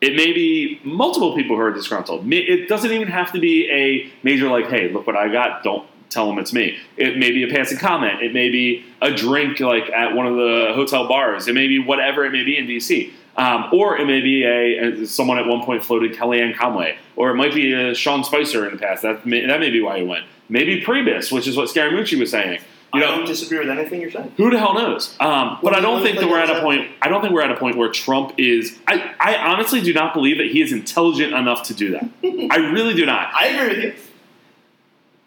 [0.05, 2.31] It may be multiple people who are disgruntled.
[2.31, 5.83] It doesn't even have to be a major like, "Hey, look what I got." Don't
[6.11, 6.77] tell them it's me.
[6.95, 8.21] It may be a passing comment.
[8.21, 11.47] It may be a drink like at one of the hotel bars.
[11.47, 13.13] It may be whatever it may be in DC.
[13.35, 17.35] Um, or it may be a, someone at one point floated Kellyanne Conway, or it
[17.35, 19.01] might be a Sean Spicer in the past.
[19.01, 20.25] That may, that may be why he went.
[20.49, 22.59] Maybe Priebus, which is what Scaramucci was saying.
[22.95, 24.33] You I know, don't disagree with anything you're saying.
[24.37, 25.15] who the hell knows?
[25.19, 26.89] Um, but I don't think that we're at a point.
[27.01, 28.77] I don't think we're at a point where Trump is.
[28.87, 32.09] I, I honestly do not believe that he is intelligent enough to do that.
[32.51, 33.33] I really do not.
[33.33, 33.93] I agree with you.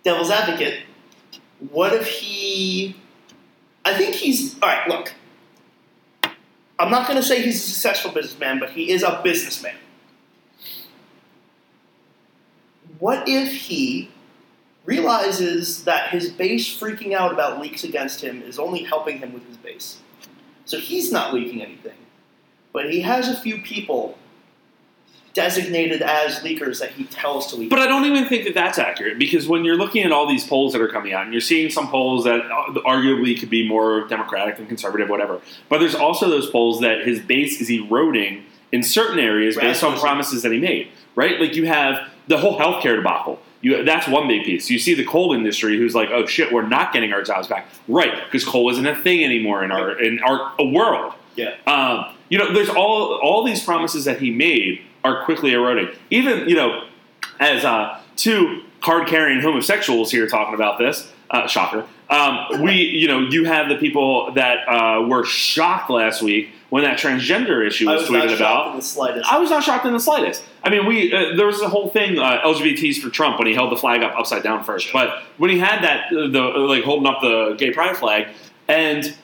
[0.05, 0.83] Devil's advocate.
[1.71, 2.97] What if he?
[3.85, 4.89] I think he's all right.
[4.89, 5.13] Look,
[6.79, 9.75] I'm not going to say he's a successful businessman, but he is a businessman.
[12.99, 14.11] What if he
[14.89, 19.47] realizes that his base freaking out about leaks against him is only helping him with
[19.47, 19.99] his base?
[20.65, 21.99] So he's not leaking anything,
[22.73, 24.17] but he has a few people
[25.35, 27.69] designated as leakers that he tells to leak.
[27.69, 30.47] But I don't even think that that's accurate because when you're looking at all these
[30.47, 32.43] polls that are coming out, and you're seeing some polls that
[32.87, 35.41] arguably could be more Democratic than conservative, whatever.
[35.69, 39.99] But there's also those polls that his base is eroding in certain areas based on
[39.99, 40.89] promises that he made.
[41.15, 41.39] Right?
[41.39, 43.39] Like you have the whole healthcare debacle.
[43.61, 44.71] You, that's one big piece.
[44.71, 47.67] You see the coal industry, who's like, "Oh shit, we're not getting our jobs back."
[47.89, 48.13] Right?
[48.25, 51.15] Because coal isn't a thing anymore in our in our world.
[51.35, 51.55] yeah.
[51.67, 55.89] Um, you know, there's all all these promises that he made are quickly eroding.
[56.11, 56.85] Even you know,
[57.41, 61.85] as uh, two card carrying homosexuals here talking about this, uh, shocker.
[62.11, 66.83] Um, we, you know, you have the people that uh, were shocked last week when
[66.85, 68.71] that transgender issue I was, was not tweeted shocked about.
[68.71, 69.33] in the slightest.
[69.33, 70.43] I was not shocked in the slightest.
[70.63, 73.55] I mean, we uh, there was a whole thing uh, LGBTs for Trump when he
[73.55, 76.61] held the flag up upside down first, but when he had that uh, the uh,
[76.61, 78.29] like holding up the gay pride flag,
[78.69, 79.15] and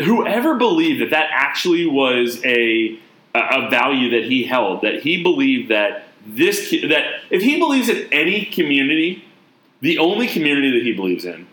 [0.00, 2.98] whoever believed that that actually was a
[3.34, 7.88] a a value that he held, that he believed that this that if he believes
[7.88, 9.24] in any community,
[9.80, 11.46] the only community that he believes in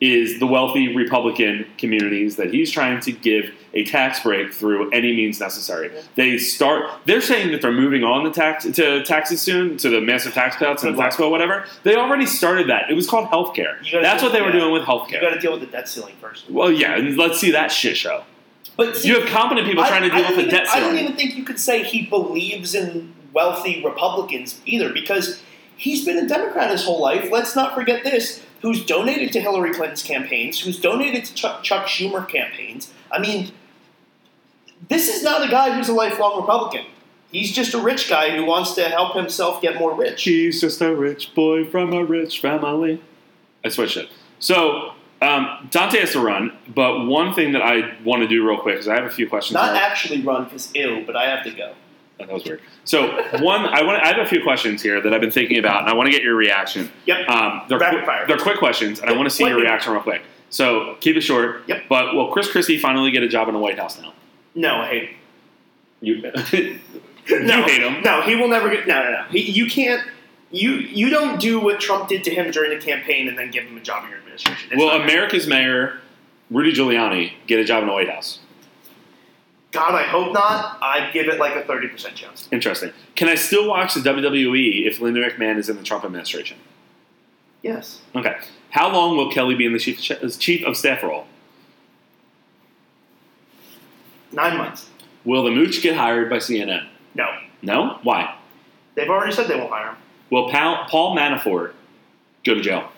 [0.00, 5.14] is the wealthy Republican communities that he's trying to give a tax break through any
[5.14, 5.90] means necessary.
[6.14, 6.88] They start.
[7.04, 10.54] They're saying that they're moving on the tax to taxes soon to the massive tax
[10.56, 11.64] cuts and the tax bill, whatever.
[11.82, 12.90] They already started that.
[12.90, 13.84] It was called healthcare.
[13.84, 15.14] You gotta That's what they were doing with healthcare.
[15.14, 16.48] You got to deal with the debt ceiling first.
[16.48, 18.22] Well, yeah, and let's see that shit show.
[18.76, 20.78] But see, You have competent people I- trying to deal with the even- debt I
[20.78, 25.42] don't even think you could say he believes in wealthy Republicans either, because
[25.76, 27.28] he's been a Democrat his whole life.
[27.32, 31.86] Let's not forget this: who's donated to Hillary Clinton's campaigns, who's donated to Chuck, Chuck
[31.86, 32.92] Schumer campaigns.
[33.10, 33.52] I mean,
[34.88, 36.86] this is not a guy who's a lifelong Republican.
[37.30, 40.22] He's just a rich guy who wants to help himself get more rich.
[40.22, 43.02] He's just a rich boy from a rich family.
[43.64, 44.08] I switched it.
[44.38, 48.58] So um, Dante has to run, but one thing that I want to do real
[48.58, 49.54] quick because I have a few questions.
[49.54, 49.82] Not here.
[49.82, 51.74] actually run because ill, but I have to go.
[52.20, 52.60] Oh, that was weird.
[52.84, 53.08] So
[53.40, 54.02] one, I want.
[54.02, 56.12] I have a few questions here that I've been thinking about, and I want to
[56.12, 56.90] get your reaction.
[57.06, 57.28] Yep.
[57.28, 58.26] Um, they're Rapid quick, fire.
[58.26, 60.22] they're quick questions, and I want to see your reaction real quick.
[60.50, 61.62] So keep it short.
[61.68, 61.84] Yep.
[61.88, 64.12] But will Chris Christie finally get a job in the White House now?
[64.54, 65.10] No, I hate.
[66.00, 66.14] You,
[66.52, 66.80] you
[67.40, 68.02] no, hate him.
[68.02, 68.86] No, he will never get.
[68.86, 69.22] No, no, no.
[69.30, 70.02] He, you can't.
[70.50, 73.64] You you don't do what Trump did to him during the campaign and then give
[73.64, 74.70] him a job in your administration.
[74.72, 76.00] It's Will America's mayor
[76.50, 78.40] Rudy Giuliani get a job in the White House?
[79.70, 80.78] God, I hope not.
[80.80, 82.48] I'd give it like a thirty percent chance.
[82.50, 82.92] Interesting.
[83.16, 86.56] Can I still watch the WWE if Linda McMahon is in the Trump administration?
[87.62, 88.00] Yes.
[88.14, 88.36] Okay.
[88.70, 90.00] How long will Kelly be in the chief,
[90.38, 91.26] chief of staff role?
[94.32, 94.88] Nine months.
[95.24, 96.86] Will the Mooch get hired by CNN?
[97.14, 97.26] No.
[97.62, 97.98] No?
[98.02, 98.36] Why?
[98.94, 99.96] They've already said they won't hire him.
[100.30, 101.72] Will Paul Manafort
[102.44, 102.90] go to jail?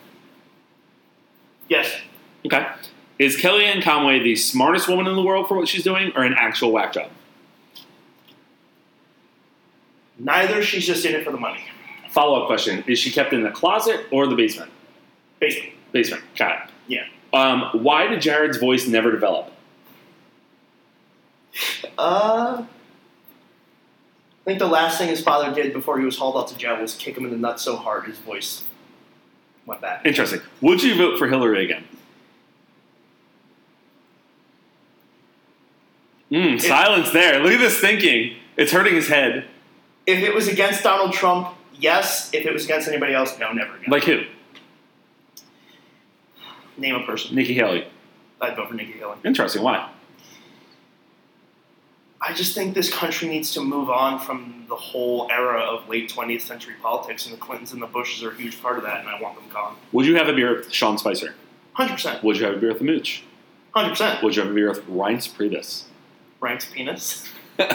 [1.69, 1.93] Yes.
[2.45, 2.67] Okay.
[3.21, 6.33] Is Kellyanne Conway the smartest woman in the world for what she's doing or an
[6.35, 7.11] actual whack job?
[10.17, 10.63] Neither.
[10.63, 11.63] She's just in it for the money.
[12.09, 14.71] Follow up question Is she kept in the closet or the basement?
[15.39, 15.75] Basically.
[15.91, 16.23] Basement.
[16.35, 16.73] Got it.
[16.87, 17.05] Yeah.
[17.31, 19.51] Um, why did Jared's voice never develop?
[21.99, 22.63] Uh.
[22.63, 26.81] I think the last thing his father did before he was hauled out to jail
[26.81, 28.63] was kick him in the nuts so hard his voice
[29.67, 30.07] went back.
[30.07, 30.41] Interesting.
[30.61, 31.83] Would you vote for Hillary again?
[36.31, 37.39] Mm, If- silence there.
[37.39, 38.35] Look at this thinking.
[38.57, 39.45] It's hurting his head.
[40.07, 42.29] If it was against Donald Trump, yes.
[42.33, 43.89] If it was against anybody else, no, never again.
[43.89, 44.23] Like who?
[46.77, 47.35] Name a person.
[47.35, 47.87] Nikki Haley.
[48.39, 49.17] I'd vote for Nikki Haley.
[49.23, 49.61] Interesting.
[49.61, 49.89] Why?
[52.21, 56.09] I just think this country needs to move on from the whole era of late
[56.09, 58.99] 20th century politics, and the Clintons and the Bushes are a huge part of that,
[59.01, 59.75] and I want them gone.
[59.91, 61.33] Would you have a beer with Sean Spicer?
[61.77, 62.23] 100%.
[62.23, 63.23] Would you have a beer with the Mooch?
[63.75, 64.21] 100%.
[64.23, 65.83] Would you have a beer with Reince Priebus?
[66.41, 67.29] Frank's penis?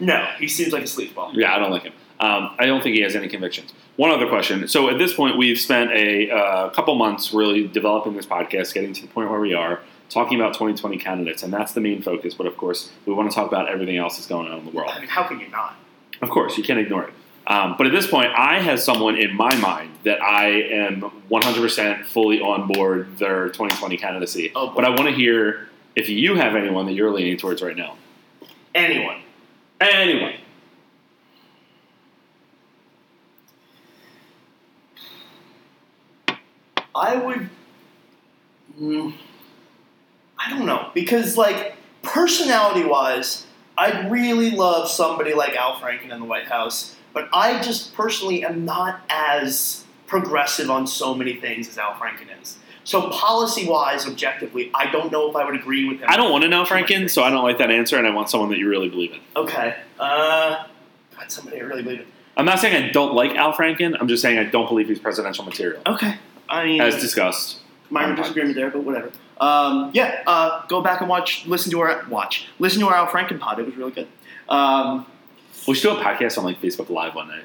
[0.00, 1.34] No, he seems like a sleazeball.
[1.34, 1.92] Yeah, I don't like him.
[2.18, 3.72] Um, I don't think he has any convictions.
[3.96, 4.68] One other question.
[4.68, 8.92] So at this point, we've spent a uh, couple months really developing this podcast, getting
[8.94, 12.34] to the point where we are, talking about 2020 candidates, and that's the main focus.
[12.34, 14.70] But of course, we want to talk about everything else that's going on in the
[14.70, 14.90] world.
[14.94, 15.76] I mean, how can you not?
[16.22, 17.14] Of course, you can't ignore it.
[17.46, 22.06] Um, but at this point, I have someone in my mind that I am 100%
[22.06, 24.50] fully on board their 2020 candidacy.
[24.54, 24.74] Oh, boy.
[24.76, 27.96] but I want to hear if you have anyone that you're leaning towards right now.
[28.74, 29.22] Anyone.
[29.80, 30.34] Anyone.
[36.94, 37.48] I would.
[38.80, 39.14] Mm,
[40.38, 43.46] I don't know because, like, personality-wise,
[43.78, 48.44] I'd really love somebody like Al Franken in the White House, but I just personally
[48.44, 52.58] am not as progressive on so many things as Al Franken is.
[52.86, 56.06] So, policy-wise, objectively, I don't know if I would agree with him.
[56.08, 58.30] I don't want to know Franken, so I don't like that answer, and I want
[58.30, 59.18] someone that you really believe in.
[59.34, 59.74] Okay.
[59.98, 60.64] Uh,
[61.16, 62.06] God, somebody I really believe in.
[62.36, 63.96] I'm not saying I don't like Al Franken.
[63.98, 66.14] I'm just saying I don't believe he's presidential material, Okay.
[66.48, 67.58] I mean, as discussed.
[67.90, 69.10] minor disagreement there, but whatever.
[69.40, 73.08] Um, yeah, uh, go back and watch, listen to our watch, listen to our Al
[73.08, 73.58] Franken pod.
[73.58, 74.06] It was really good.
[74.48, 75.06] Um,
[75.66, 77.44] We should do a podcast on like Facebook Live one night.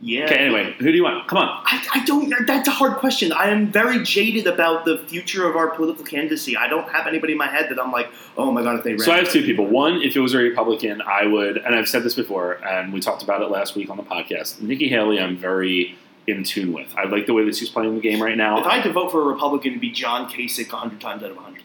[0.00, 0.26] Yeah.
[0.26, 1.26] Okay, anyway, who do you want?
[1.26, 1.62] Come on.
[1.64, 2.46] I, I don't.
[2.46, 3.32] That's a hard question.
[3.32, 6.56] I am very jaded about the future of our political candidacy.
[6.56, 8.92] I don't have anybody in my head that I'm like, oh my god, if they
[8.92, 9.00] ran.
[9.00, 9.66] So I have two people.
[9.66, 13.00] One, if it was a Republican, I would, and I've said this before, and we
[13.00, 14.60] talked about it last week on the podcast.
[14.60, 16.94] Nikki Haley, I'm very in tune with.
[16.96, 18.60] I like the way that she's playing the game right now.
[18.60, 21.30] if I had to vote for a Republican, it'd be John Kasich 100 times out
[21.30, 21.62] of 100.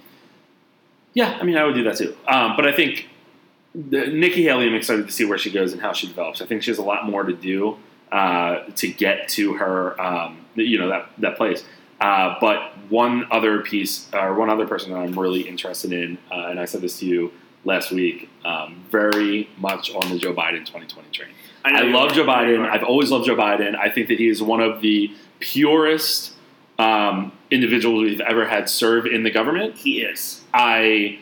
[1.14, 2.16] Yeah, I mean, I would do that too.
[2.28, 3.10] Um, but I think
[3.76, 6.42] the, Nikki Haley, I'm excited to see where she goes and how she develops.
[6.42, 7.78] I think she has a lot more to do
[8.14, 11.66] uh, to get to her, um, you know, that that place.
[12.00, 16.48] Uh, but one other piece, or one other person that I'm really interested in, uh,
[16.50, 17.32] and I said this to you
[17.66, 21.30] last week, um, very much on the Joe Biden 2020 train.
[21.66, 22.14] I, I love.
[22.14, 22.70] Joe I know you Biden.
[22.70, 23.76] I've always loved Joe Biden.
[23.76, 26.34] I think that he is one of the purest
[26.78, 29.76] um, individuals we've ever had serve in the government.
[29.76, 30.44] He is.
[30.54, 31.20] I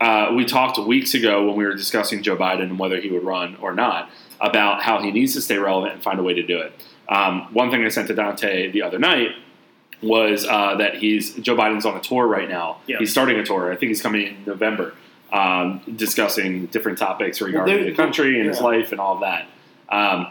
[0.00, 3.22] uh, we talked weeks ago when we were discussing Joe Biden and whether he would
[3.22, 4.10] run or not
[4.44, 6.72] about how he needs to stay relevant and find a way to do it.
[7.08, 9.30] Um, one thing I sent to Dante the other night
[10.02, 12.78] was uh, that he's Joe Biden's on a tour right now.
[12.86, 12.98] Yeah.
[12.98, 13.72] He's starting a tour.
[13.72, 14.94] I think he's coming in November,
[15.32, 19.46] um, discussing different topics regarding there- the country and his life and all of that.
[19.88, 20.28] Um,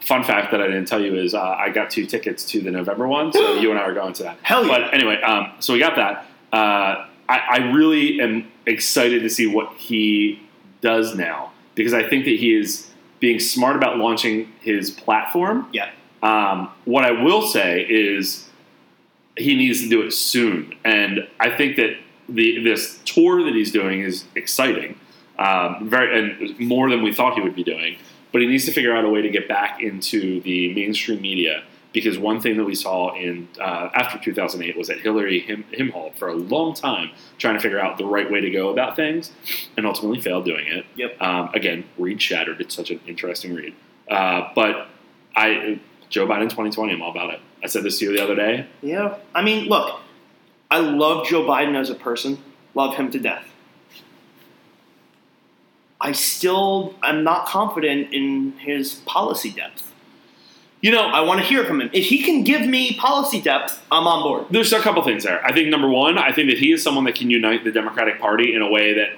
[0.00, 2.70] fun fact that I didn't tell you is uh, I got two tickets to the
[2.70, 4.38] November one, so you and I are going to that.
[4.42, 4.78] Hell yeah.
[4.78, 6.26] But anyway, um, so we got that.
[6.52, 10.40] Uh, I, I really am excited to see what he
[10.80, 12.88] does now because I think that he is
[13.20, 15.68] being smart about launching his platform.
[15.72, 15.90] Yeah.
[16.22, 18.48] Um, what I will say is
[19.36, 21.96] he needs to do it soon, and I think that
[22.28, 24.98] the this tour that he's doing is exciting,
[25.38, 27.98] um, very and more than we thought he would be doing.
[28.32, 31.62] But he needs to figure out a way to get back into the mainstream media
[31.96, 35.88] because one thing that we saw in uh, after 2008 was that Hillary him him
[35.88, 38.96] hauled for a long time trying to figure out the right way to go about
[38.96, 39.32] things,
[39.78, 40.84] and ultimately failed doing it.
[40.96, 41.22] Yep.
[41.22, 42.60] Um, again, read Shattered.
[42.60, 43.74] It's such an interesting read.
[44.10, 44.88] Uh, but
[45.34, 45.80] I
[46.10, 46.92] Joe Biden 2020.
[46.92, 47.40] I'm all about it.
[47.64, 48.66] I said this to you the other day.
[48.82, 49.16] Yeah.
[49.34, 49.98] I mean, look,
[50.70, 52.36] I love Joe Biden as a person.
[52.74, 53.50] Love him to death.
[55.98, 59.94] I still am not confident in his policy depth.
[60.82, 61.90] You know, I want to hear from him.
[61.92, 64.46] If he can give me policy depth, I'm on board.
[64.50, 65.44] there's a couple things there.
[65.44, 68.20] I think number one, I think that he is someone that can unite the Democratic
[68.20, 69.08] Party in a way that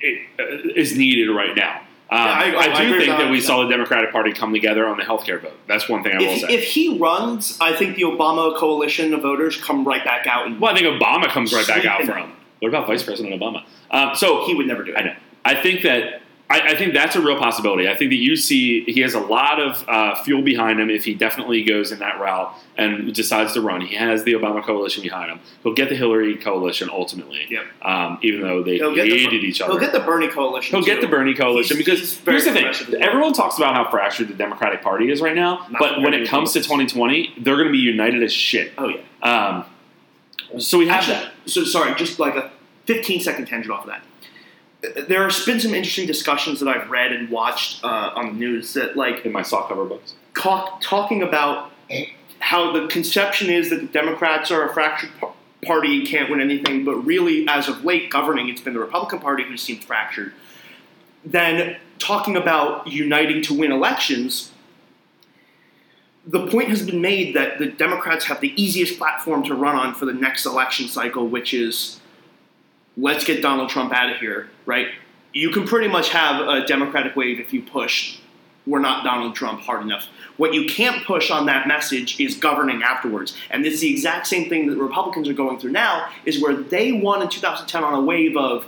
[0.00, 1.80] it, uh, is needed right now.
[2.10, 3.42] Um, Yeah, I- I, I do agree think that we 100%.
[3.42, 5.56] saw the Democratic Party come together on the healthcare vote.
[5.68, 6.48] That's one thing I will say.
[6.48, 10.58] if he runs, I think the Obama coalition of voters come right back out, and
[10.60, 12.32] well, I think Obama comes right back out for him.
[12.60, 13.64] What about Vice President Obama?
[13.90, 14.96] Um, so he would never do it.
[14.98, 15.14] I know.
[15.44, 16.21] I think that
[16.52, 17.88] I, I think that's a real possibility.
[17.88, 21.04] I think that you see he has a lot of uh, fuel behind him if
[21.06, 23.80] he definitely goes in that route and decides to run.
[23.80, 25.40] He has the Obama coalition behind him.
[25.62, 27.46] He'll get the Hillary coalition ultimately.
[27.48, 27.64] Yep.
[27.80, 29.72] Um, even though they He'll get the- hated each other.
[29.72, 30.76] He'll get the Bernie coalition.
[30.76, 33.90] He'll get the Bernie coalition He's- because he's here's the thing: everyone talks about how
[33.90, 37.56] fractured the Democratic Party is right now, Not but when it comes to 2020, they're
[37.56, 38.72] going to be united as shit.
[38.76, 39.00] Oh yeah.
[39.22, 41.32] Um, so we have Actually, that.
[41.46, 42.50] so sorry, just like a
[42.84, 44.02] 15 second tangent off of that.
[44.82, 48.74] There has been some interesting discussions that I've read and watched uh, on the news
[48.74, 50.14] that like in my soft cover books.
[50.36, 51.70] talk, talking about
[52.40, 55.32] how the conception is that the Democrats are a fractured par-
[55.64, 59.20] party and can't win anything, but really, as of late, governing, it's been the Republican
[59.20, 60.32] Party who seems fractured.
[61.24, 64.50] Then talking about uniting to win elections,
[66.26, 69.94] the point has been made that the Democrats have the easiest platform to run on
[69.94, 72.00] for the next election cycle, which is
[72.96, 74.88] let's get Donald Trump out of here, right?
[75.32, 78.18] You can pretty much have a Democratic wave if you push
[78.66, 80.08] we're not Donald Trump hard enough.
[80.36, 83.36] What you can't push on that message is governing afterwards.
[83.50, 86.92] And it's the exact same thing that Republicans are going through now, is where they
[86.92, 88.66] won in 2010 on a wave of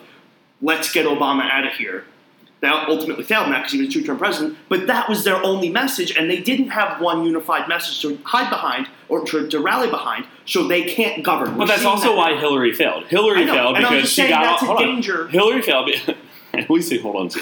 [0.60, 2.04] let's get Obama out of here.
[2.64, 5.68] That ultimately failed now because he was a two-term president, but that was their only
[5.68, 9.90] message, and they didn't have one unified message to hide behind or to, to rally
[9.90, 11.58] behind, so they can't govern.
[11.58, 13.04] But that's also that- why Hillary failed.
[13.04, 15.28] Hillary know, failed because she got that's a hold on.
[15.28, 15.90] Hillary failed.
[16.68, 17.40] we say hold on to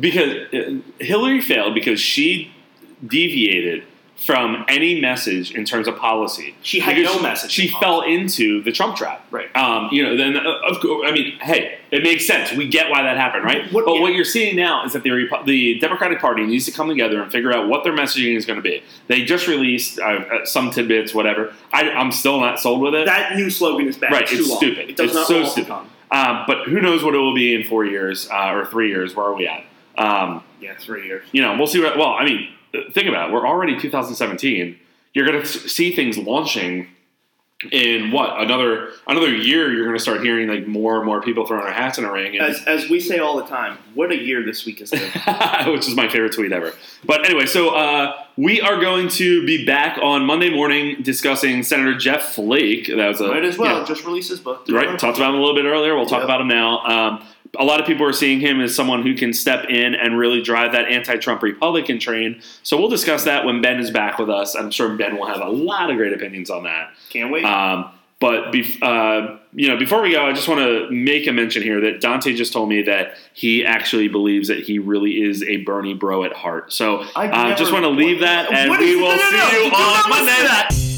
[0.00, 2.52] because uh, Hillary failed because she
[3.06, 3.84] deviated
[4.16, 6.54] from any message in terms of policy.
[6.62, 9.26] She had Because no message She in fell into the Trump trap.
[9.30, 9.54] Right.
[9.56, 12.52] Um, you know, then uh, of course, I mean, hey, it makes sense.
[12.52, 13.70] We get why that happened, right?
[13.72, 14.00] What- but yeah.
[14.00, 17.20] what you're seeing now is that the Repu- the Democratic Party needs to come together
[17.22, 18.82] and figure out what their messaging is going to be.
[19.08, 21.52] They just released uh, uh, some tidbits, whatever.
[21.72, 23.06] I, I'm still not sold with it.
[23.06, 24.12] That new slogan is bad.
[24.12, 24.90] Right, it's, it's stupid.
[24.90, 25.90] It does It's so roll off the stupid.
[26.12, 29.14] Um, but who knows what it will be in four years uh, or three years?
[29.16, 29.64] Where are we at?
[29.98, 31.26] Um, Yeah, three years.
[31.32, 31.80] you know, we'll see.
[31.82, 32.48] What, well, I mean,
[32.92, 33.32] think about it.
[33.32, 34.78] We're already 2017.
[35.12, 36.88] You're going to see things launching
[37.72, 39.72] in what another another year.
[39.72, 42.10] You're going to start hearing like more and more people throwing their hats in a
[42.12, 45.00] ring, As, as we say all the time, what a year this week has been.
[45.72, 46.74] which is my favorite tweet ever.
[47.06, 51.96] But anyway, so uh, we are going to be back on Monday morning discussing Senator
[51.96, 52.88] Jeff Flake.
[52.88, 54.66] That was a Might as well just release his book.
[54.68, 54.98] right?
[54.98, 55.94] Talked about him a little bit earlier.
[55.94, 56.24] We'll talk Yep.
[56.24, 56.80] about him now.
[56.80, 57.24] Um,
[57.58, 60.42] a lot of people are seeing him as someone who can step in and really
[60.42, 62.40] drive that anti-Trump Republican train.
[62.62, 64.54] So we'll discuss that when Ben is back with us.
[64.54, 66.90] I'm sure Ben will have a lot of great opinions on that.
[67.10, 67.44] Can't wait.
[67.44, 67.90] Um,
[68.20, 71.62] but bef- uh, you know, before we go, I just want to make a mention
[71.62, 75.58] here that Dante just told me that he actually believes that he really is a
[75.58, 76.72] Bernie bro at heart.
[76.72, 79.64] So I uh, just want to leave that, and we will no, no, no, see
[79.64, 80.93] you on Monday.